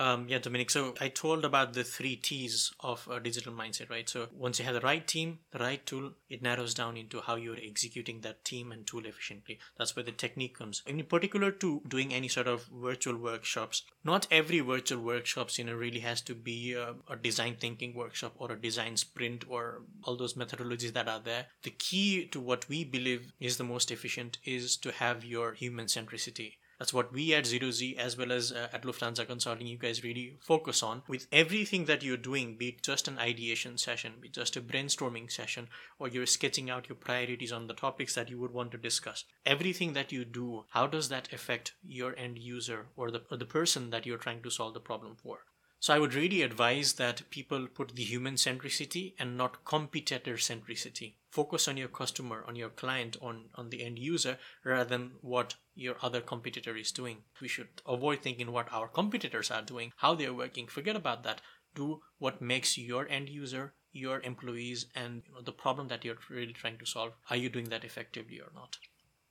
Um, 0.00 0.26
yeah, 0.28 0.38
Dominic. 0.38 0.70
So 0.70 0.94
I 1.00 1.08
told 1.08 1.44
about 1.44 1.72
the 1.72 1.82
three 1.82 2.14
T's 2.14 2.72
of 2.78 3.08
a 3.10 3.18
digital 3.18 3.52
mindset, 3.52 3.90
right? 3.90 4.08
So 4.08 4.28
once 4.32 4.60
you 4.60 4.64
have 4.64 4.74
the 4.74 4.80
right 4.80 5.04
team, 5.04 5.40
the 5.50 5.58
right 5.58 5.84
tool, 5.84 6.12
it 6.28 6.40
narrows 6.40 6.72
down 6.72 6.96
into 6.96 7.20
how 7.20 7.34
you're 7.34 7.56
executing 7.60 8.20
that 8.20 8.44
team 8.44 8.70
and 8.70 8.86
tool 8.86 9.06
efficiently. 9.06 9.58
That's 9.76 9.96
where 9.96 10.04
the 10.04 10.12
technique 10.12 10.56
comes. 10.56 10.84
In 10.86 11.02
particular, 11.04 11.50
to 11.50 11.82
doing 11.88 12.14
any 12.14 12.28
sort 12.28 12.46
of 12.46 12.66
virtual 12.66 13.16
workshops, 13.16 13.82
not 14.04 14.28
every 14.30 14.60
virtual 14.60 15.02
workshops, 15.02 15.58
you 15.58 15.64
know, 15.64 15.74
really 15.74 16.00
has 16.00 16.20
to 16.22 16.34
be 16.36 16.74
a, 16.74 16.94
a 17.10 17.16
design 17.16 17.56
thinking 17.58 17.92
workshop 17.92 18.34
or 18.36 18.52
a 18.52 18.60
design 18.60 18.96
sprint 18.96 19.46
or 19.48 19.82
all 20.04 20.16
those 20.16 20.34
methodologies 20.34 20.92
that 20.92 21.08
are 21.08 21.20
there. 21.20 21.46
The 21.64 21.70
key 21.72 22.26
to 22.28 22.38
what 22.38 22.68
we 22.68 22.84
believe 22.84 23.32
is 23.40 23.56
the 23.56 23.64
most 23.64 23.90
efficient 23.90 24.38
is 24.44 24.76
to 24.76 24.92
have 24.92 25.24
your 25.24 25.54
human 25.54 25.86
centricity 25.86 26.52
that's 26.78 26.94
what 26.94 27.12
we 27.12 27.34
at 27.34 27.44
Zero 27.44 27.70
Z 27.72 27.96
as 27.98 28.16
well 28.16 28.30
as 28.30 28.52
uh, 28.52 28.68
at 28.72 28.82
Lufthansa 28.82 29.26
Consulting, 29.26 29.66
you 29.66 29.78
guys 29.78 30.04
really 30.04 30.36
focus 30.40 30.82
on 30.82 31.02
with 31.08 31.26
everything 31.32 31.86
that 31.86 32.04
you're 32.04 32.16
doing, 32.16 32.56
be 32.56 32.68
it 32.68 32.82
just 32.82 33.08
an 33.08 33.18
ideation 33.18 33.76
session, 33.76 34.14
be 34.20 34.28
just 34.28 34.56
a 34.56 34.60
brainstorming 34.60 35.30
session, 35.30 35.68
or 35.98 36.08
you're 36.08 36.26
sketching 36.26 36.70
out 36.70 36.88
your 36.88 36.96
priorities 36.96 37.50
on 37.50 37.66
the 37.66 37.74
topics 37.74 38.14
that 38.14 38.30
you 38.30 38.38
would 38.38 38.52
want 38.52 38.70
to 38.70 38.78
discuss. 38.78 39.24
Everything 39.44 39.92
that 39.94 40.12
you 40.12 40.24
do, 40.24 40.64
how 40.70 40.86
does 40.86 41.08
that 41.08 41.32
affect 41.32 41.74
your 41.82 42.16
end 42.16 42.38
user 42.38 42.86
or 42.96 43.10
the, 43.10 43.22
or 43.30 43.36
the 43.36 43.44
person 43.44 43.90
that 43.90 44.06
you're 44.06 44.18
trying 44.18 44.42
to 44.42 44.50
solve 44.50 44.74
the 44.74 44.80
problem 44.80 45.16
for? 45.16 45.40
So 45.80 45.94
I 45.94 46.00
would 46.00 46.14
really 46.14 46.42
advise 46.42 46.94
that 46.94 47.30
people 47.30 47.68
put 47.68 47.94
the 47.94 48.02
human 48.02 48.34
centricity 48.34 49.14
and 49.16 49.36
not 49.36 49.64
competitor 49.64 50.34
centricity. 50.34 51.14
Focus 51.30 51.68
on 51.68 51.76
your 51.76 51.88
customer, 51.88 52.44
on 52.48 52.56
your 52.56 52.70
client, 52.70 53.16
on, 53.22 53.50
on 53.54 53.70
the 53.70 53.84
end 53.84 53.96
user 53.96 54.38
rather 54.64 54.88
than 54.88 55.12
what 55.20 55.54
your 55.76 55.96
other 56.02 56.20
competitor 56.20 56.76
is 56.76 56.90
doing. 56.90 57.18
We 57.40 57.46
should 57.46 57.68
avoid 57.86 58.22
thinking 58.22 58.50
what 58.50 58.72
our 58.72 58.88
competitors 58.88 59.52
are 59.52 59.62
doing, 59.62 59.92
how 59.96 60.16
they're 60.16 60.34
working. 60.34 60.66
Forget 60.66 60.96
about 60.96 61.22
that. 61.22 61.40
Do 61.76 62.00
what 62.18 62.42
makes 62.42 62.76
your 62.76 63.08
end 63.08 63.28
user, 63.28 63.74
your 63.92 64.20
employees, 64.22 64.86
and 64.96 65.22
you 65.26 65.34
know, 65.34 65.42
the 65.42 65.52
problem 65.52 65.86
that 65.88 66.04
you're 66.04 66.18
really 66.28 66.52
trying 66.52 66.78
to 66.78 66.86
solve. 66.86 67.12
Are 67.30 67.36
you 67.36 67.48
doing 67.48 67.68
that 67.68 67.84
effectively 67.84 68.40
or 68.40 68.50
not? 68.52 68.78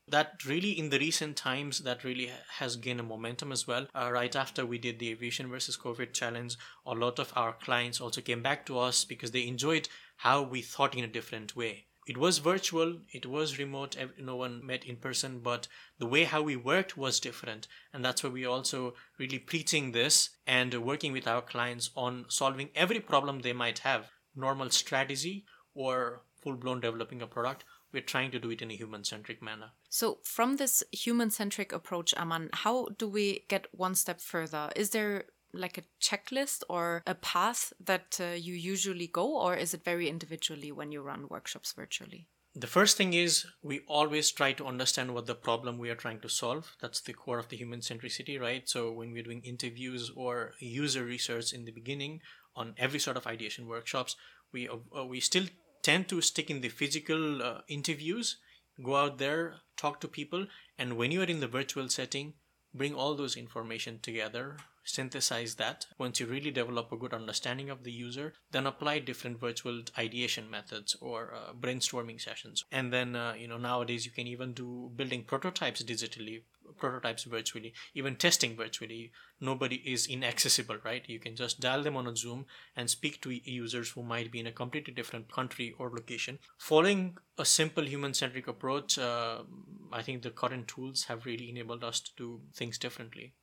That 0.09 0.45
really 0.45 0.71
in 0.71 0.89
the 0.89 0.99
recent 0.99 1.35
times 1.35 1.79
that 1.79 2.03
really 2.03 2.31
has 2.57 2.77
gained 2.77 2.99
a 2.99 3.03
momentum 3.03 3.51
as 3.51 3.67
well. 3.67 3.87
Uh, 3.93 4.09
right 4.11 4.35
after 4.35 4.65
we 4.65 4.77
did 4.77 4.99
the 4.99 5.09
aviation 5.09 5.49
versus 5.49 5.77
covid 5.77 6.13
challenge 6.13 6.55
a 6.85 6.93
lot 6.93 7.19
of 7.19 7.33
our 7.35 7.53
clients 7.53 7.99
also 7.99 8.21
came 8.21 8.41
back 8.41 8.65
to 8.65 8.79
us 8.79 9.03
because 9.03 9.31
they 9.31 9.47
enjoyed 9.47 9.89
how 10.17 10.41
we 10.41 10.61
thought 10.61 10.95
in 10.95 11.03
a 11.03 11.07
different 11.07 11.55
way. 11.55 11.85
It 12.07 12.17
was 12.17 12.37
virtual 12.37 12.99
it 13.11 13.25
was 13.25 13.59
remote 13.59 13.97
no 14.17 14.37
one 14.37 14.65
met 14.65 14.85
in 14.85 14.95
person 14.95 15.39
but 15.39 15.67
the 15.99 16.05
way 16.05 16.23
how 16.23 16.41
we 16.41 16.55
worked 16.55 16.95
was 16.95 17.19
different. 17.19 17.67
And 17.93 18.03
that's 18.03 18.23
why 18.23 18.29
we 18.29 18.45
also 18.45 18.93
really 19.19 19.39
preaching 19.39 19.91
this 19.91 20.29
and 20.45 20.73
working 20.85 21.11
with 21.11 21.27
our 21.27 21.41
clients 21.41 21.89
on 21.95 22.25
solving 22.29 22.69
every 22.75 23.01
problem 23.01 23.41
they 23.41 23.53
might 23.53 23.79
have. 23.79 24.09
Normal 24.35 24.69
strategy 24.69 25.45
or 25.73 26.21
full 26.41 26.55
blown 26.55 26.79
developing 26.79 27.21
a 27.21 27.27
product 27.27 27.65
we're 27.97 28.03
trying 28.03 28.29
to 28.29 28.39
do 28.39 28.51
it 28.51 28.61
in 28.61 28.69
a 28.69 28.75
human 28.75 29.03
centric 29.03 29.41
manner. 29.41 29.71
So, 29.89 30.19
from 30.23 30.57
this 30.57 30.83
human 30.91 31.31
centric 31.31 31.71
approach, 31.73 32.13
Aman, 32.15 32.49
how 32.53 32.89
do 32.97 33.07
we 33.07 33.45
get 33.49 33.65
one 33.71 33.95
step 33.95 34.21
further? 34.21 34.69
Is 34.75 34.91
there 34.91 35.25
like 35.51 35.79
a 35.79 35.87
checklist 35.99 36.61
or 36.69 37.01
a 37.07 37.15
path 37.15 37.73
that 37.83 38.19
uh, 38.21 38.35
you 38.35 38.53
usually 38.53 39.07
go, 39.07 39.25
or 39.45 39.55
is 39.55 39.73
it 39.73 39.83
very 39.83 40.07
individually 40.07 40.71
when 40.71 40.91
you 40.91 41.01
run 41.01 41.25
workshops 41.27 41.73
virtually? 41.73 42.27
The 42.53 42.67
first 42.67 42.97
thing 42.97 43.13
is 43.13 43.45
we 43.63 43.81
always 43.87 44.31
try 44.31 44.53
to 44.53 44.67
understand 44.67 45.13
what 45.13 45.25
the 45.25 45.35
problem 45.35 45.79
we 45.79 45.89
are 45.89 45.95
trying 45.95 46.19
to 46.21 46.29
solve. 46.29 46.75
That's 46.81 47.01
the 47.01 47.13
core 47.13 47.39
of 47.39 47.49
the 47.49 47.57
human 47.57 47.79
centricity, 47.79 48.39
right? 48.39 48.69
So 48.69 48.91
when 48.91 49.11
we're 49.11 49.23
doing 49.29 49.41
interviews 49.43 50.11
or 50.15 50.53
user 50.59 51.03
research 51.03 51.51
in 51.53 51.65
the 51.65 51.71
beginning 51.71 52.21
on 52.55 52.75
every 52.77 52.99
sort 52.99 53.17
of 53.17 53.25
ideation 53.25 53.67
workshops, 53.67 54.15
we 54.53 54.69
uh, 54.69 55.05
we 55.05 55.19
still 55.19 55.47
tend 55.87 56.09
to 56.09 56.19
stick 56.19 56.49
in 56.49 56.59
the 56.59 56.67
physical 56.67 57.41
uh, 57.41 57.61
interviews, 57.69 58.39
go 58.83 58.97
out 58.97 59.19
there, 59.19 59.55
talk 59.77 60.01
to 60.01 60.07
people, 60.09 60.45
and 60.77 60.97
when 60.97 61.11
you 61.11 61.21
are 61.21 61.31
in 61.35 61.39
the 61.39 61.47
virtual 61.47 61.87
setting, 61.87 62.33
bring 62.73 62.93
all 62.93 63.15
those 63.15 63.37
information 63.37 63.97
together, 64.01 64.57
synthesize 64.83 65.55
that. 65.55 65.85
Once 65.97 66.19
you 66.19 66.25
really 66.25 66.51
develop 66.51 66.91
a 66.91 66.97
good 66.97 67.13
understanding 67.13 67.69
of 67.69 67.85
the 67.85 67.91
user, 67.91 68.33
then 68.51 68.67
apply 68.67 68.99
different 68.99 69.39
virtual 69.39 69.81
ideation 69.97 70.49
methods 70.51 70.93
or 70.99 71.33
uh, 71.33 71.53
brainstorming 71.53 72.19
sessions. 72.19 72.65
And 72.69 72.91
then, 72.91 73.15
uh, 73.15 73.35
you 73.37 73.47
know, 73.47 73.57
nowadays 73.57 74.05
you 74.05 74.11
can 74.11 74.27
even 74.27 74.51
do 74.51 74.91
building 74.93 75.23
prototypes 75.23 75.83
digitally, 75.83 76.43
prototypes 76.77 77.23
virtually, 77.23 77.73
even 77.93 78.15
testing 78.15 78.55
virtually. 78.55 79.11
Nobody 79.39 79.77
is 79.85 80.07
inaccessible, 80.07 80.77
right? 80.83 81.03
You 81.07 81.19
can 81.19 81.35
just 81.35 81.59
dial 81.59 81.83
them 81.83 81.95
on 81.95 82.07
a 82.07 82.15
Zoom 82.15 82.45
and 82.75 82.89
speak 82.89 83.21
to 83.21 83.31
users 83.31 83.89
who 83.91 84.03
might 84.03 84.31
be 84.31 84.39
in 84.39 84.47
a 84.47 84.51
completely 84.51 84.93
different 84.93 85.31
country 85.31 85.75
or 85.77 85.89
location. 85.89 86.39
Following 86.57 87.17
a 87.37 87.45
simple 87.45 87.85
human 87.85 88.13
centric 88.13 88.47
approach, 88.47 88.97
uh, 88.97 89.43
I 89.91 90.01
think 90.01 90.21
the 90.21 90.31
current 90.31 90.67
tools 90.67 91.05
have 91.05 91.25
really 91.25 91.49
enabled 91.49 91.83
us 91.83 91.99
to 92.01 92.11
do 92.17 92.41
things 92.55 92.77
differently. 92.77 93.33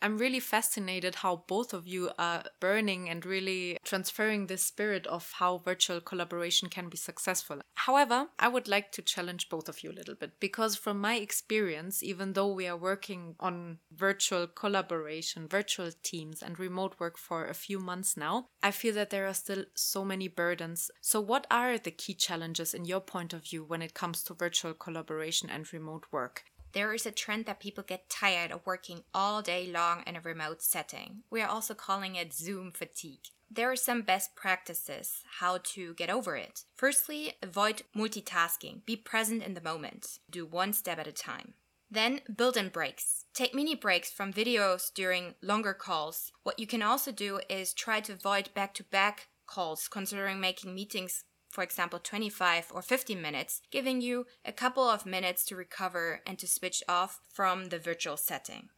I'm 0.00 0.18
really 0.18 0.40
fascinated 0.40 1.16
how 1.16 1.44
both 1.48 1.74
of 1.74 1.86
you 1.86 2.10
are 2.18 2.44
burning 2.60 3.08
and 3.08 3.24
really 3.26 3.78
transferring 3.84 4.46
this 4.46 4.62
spirit 4.62 5.06
of 5.06 5.32
how 5.38 5.58
virtual 5.58 6.00
collaboration 6.00 6.68
can 6.68 6.88
be 6.88 6.96
successful. 6.96 7.60
However, 7.74 8.28
I 8.38 8.48
would 8.48 8.68
like 8.68 8.92
to 8.92 9.02
challenge 9.02 9.48
both 9.48 9.68
of 9.68 9.82
you 9.82 9.90
a 9.90 9.98
little 9.98 10.14
bit 10.14 10.38
because, 10.40 10.76
from 10.76 11.00
my 11.00 11.16
experience, 11.16 12.02
even 12.02 12.34
though 12.34 12.52
we 12.52 12.66
are 12.68 12.76
working 12.76 13.34
on 13.40 13.78
virtual 13.92 14.46
collaboration, 14.46 15.48
virtual 15.48 15.90
teams, 16.02 16.42
and 16.42 16.58
remote 16.58 16.94
work 16.98 17.18
for 17.18 17.46
a 17.46 17.54
few 17.54 17.80
months 17.80 18.16
now, 18.16 18.46
I 18.62 18.70
feel 18.70 18.94
that 18.94 19.10
there 19.10 19.26
are 19.26 19.34
still 19.34 19.64
so 19.74 20.04
many 20.04 20.28
burdens. 20.28 20.90
So, 21.00 21.20
what 21.20 21.46
are 21.50 21.78
the 21.78 21.90
key 21.90 22.14
challenges 22.14 22.74
in 22.74 22.84
your 22.84 23.00
point 23.00 23.32
of 23.32 23.44
view 23.44 23.64
when 23.64 23.82
it 23.82 23.94
comes 23.94 24.22
to 24.24 24.34
virtual 24.34 24.74
collaboration 24.74 25.50
and 25.50 25.72
remote 25.72 26.06
work? 26.12 26.44
There 26.72 26.92
is 26.92 27.06
a 27.06 27.10
trend 27.10 27.46
that 27.46 27.60
people 27.60 27.84
get 27.84 28.10
tired 28.10 28.50
of 28.52 28.66
working 28.66 29.02
all 29.14 29.42
day 29.42 29.70
long 29.70 30.02
in 30.06 30.16
a 30.16 30.20
remote 30.20 30.62
setting. 30.62 31.22
We 31.30 31.40
are 31.40 31.48
also 31.48 31.74
calling 31.74 32.14
it 32.14 32.34
Zoom 32.34 32.72
fatigue. 32.72 33.28
There 33.50 33.70
are 33.70 33.76
some 33.76 34.02
best 34.02 34.36
practices 34.36 35.22
how 35.40 35.58
to 35.72 35.94
get 35.94 36.10
over 36.10 36.36
it. 36.36 36.64
Firstly, 36.76 37.32
avoid 37.42 37.82
multitasking. 37.96 38.84
Be 38.84 38.96
present 38.96 39.42
in 39.42 39.54
the 39.54 39.62
moment. 39.62 40.18
Do 40.30 40.44
one 40.44 40.74
step 40.74 40.98
at 40.98 41.06
a 41.06 41.12
time. 41.12 41.54
Then 41.90 42.20
build 42.36 42.58
in 42.58 42.68
breaks. 42.68 43.24
Take 43.32 43.54
mini 43.54 43.74
breaks 43.74 44.10
from 44.10 44.34
videos 44.34 44.92
during 44.92 45.34
longer 45.40 45.72
calls. 45.72 46.32
What 46.42 46.58
you 46.58 46.66
can 46.66 46.82
also 46.82 47.10
do 47.10 47.40
is 47.48 47.72
try 47.72 48.00
to 48.00 48.12
avoid 48.12 48.52
back 48.52 48.74
to 48.74 48.84
back 48.84 49.28
calls, 49.46 49.88
considering 49.88 50.38
making 50.38 50.74
meetings 50.74 51.24
for 51.50 51.62
example, 51.62 51.98
25 51.98 52.72
or 52.74 52.82
50 52.82 53.14
minutes, 53.14 53.60
giving 53.70 54.00
you 54.00 54.26
a 54.44 54.52
couple 54.52 54.88
of 54.88 55.06
minutes 55.06 55.44
to 55.46 55.56
recover 55.56 56.20
and 56.26 56.38
to 56.38 56.46
switch 56.46 56.82
off 56.88 57.20
from 57.32 57.66
the 57.66 57.78
virtual 57.78 58.16
setting. 58.16 58.68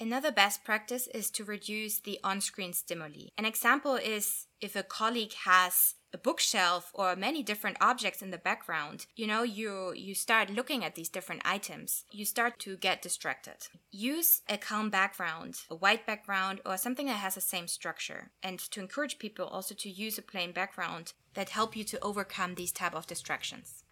Another 0.00 0.32
best 0.32 0.64
practice 0.64 1.06
is 1.14 1.30
to 1.30 1.44
reduce 1.44 2.00
the 2.00 2.18
on 2.24 2.40
screen 2.40 2.72
stimuli. 2.72 3.28
An 3.38 3.44
example 3.44 3.94
is 3.94 4.46
if 4.60 4.74
a 4.74 4.82
colleague 4.82 5.34
has 5.44 5.94
a 6.14 6.18
bookshelf 6.18 6.90
or 6.94 7.16
many 7.16 7.42
different 7.42 7.76
objects 7.80 8.22
in 8.22 8.30
the 8.30 8.38
background 8.38 9.06
you 9.16 9.26
know 9.26 9.42
you 9.42 9.92
you 9.94 10.14
start 10.14 10.48
looking 10.50 10.84
at 10.84 10.94
these 10.94 11.08
different 11.08 11.42
items. 11.44 12.04
You 12.10 12.24
start 12.24 12.58
to 12.60 12.76
get 12.76 13.02
distracted. 13.02 13.68
Use 13.90 14.42
a 14.48 14.56
calm 14.56 14.90
background 14.90 15.54
a 15.70 15.74
white 15.74 16.06
background 16.06 16.60
or 16.64 16.76
something 16.76 17.06
that 17.06 17.24
has 17.24 17.34
the 17.34 17.40
same 17.40 17.68
structure. 17.68 18.30
And 18.42 18.58
to 18.58 18.80
encourage 18.80 19.18
people 19.18 19.46
also 19.46 19.74
to 19.74 19.90
use 19.90 20.18
a 20.18 20.22
plain 20.22 20.52
background 20.52 21.12
that 21.34 21.50
help 21.50 21.76
you 21.76 21.84
to 21.84 22.00
overcome 22.00 22.54
these 22.54 22.72
type 22.72 22.94
of 22.94 23.06
distractions. 23.06 23.84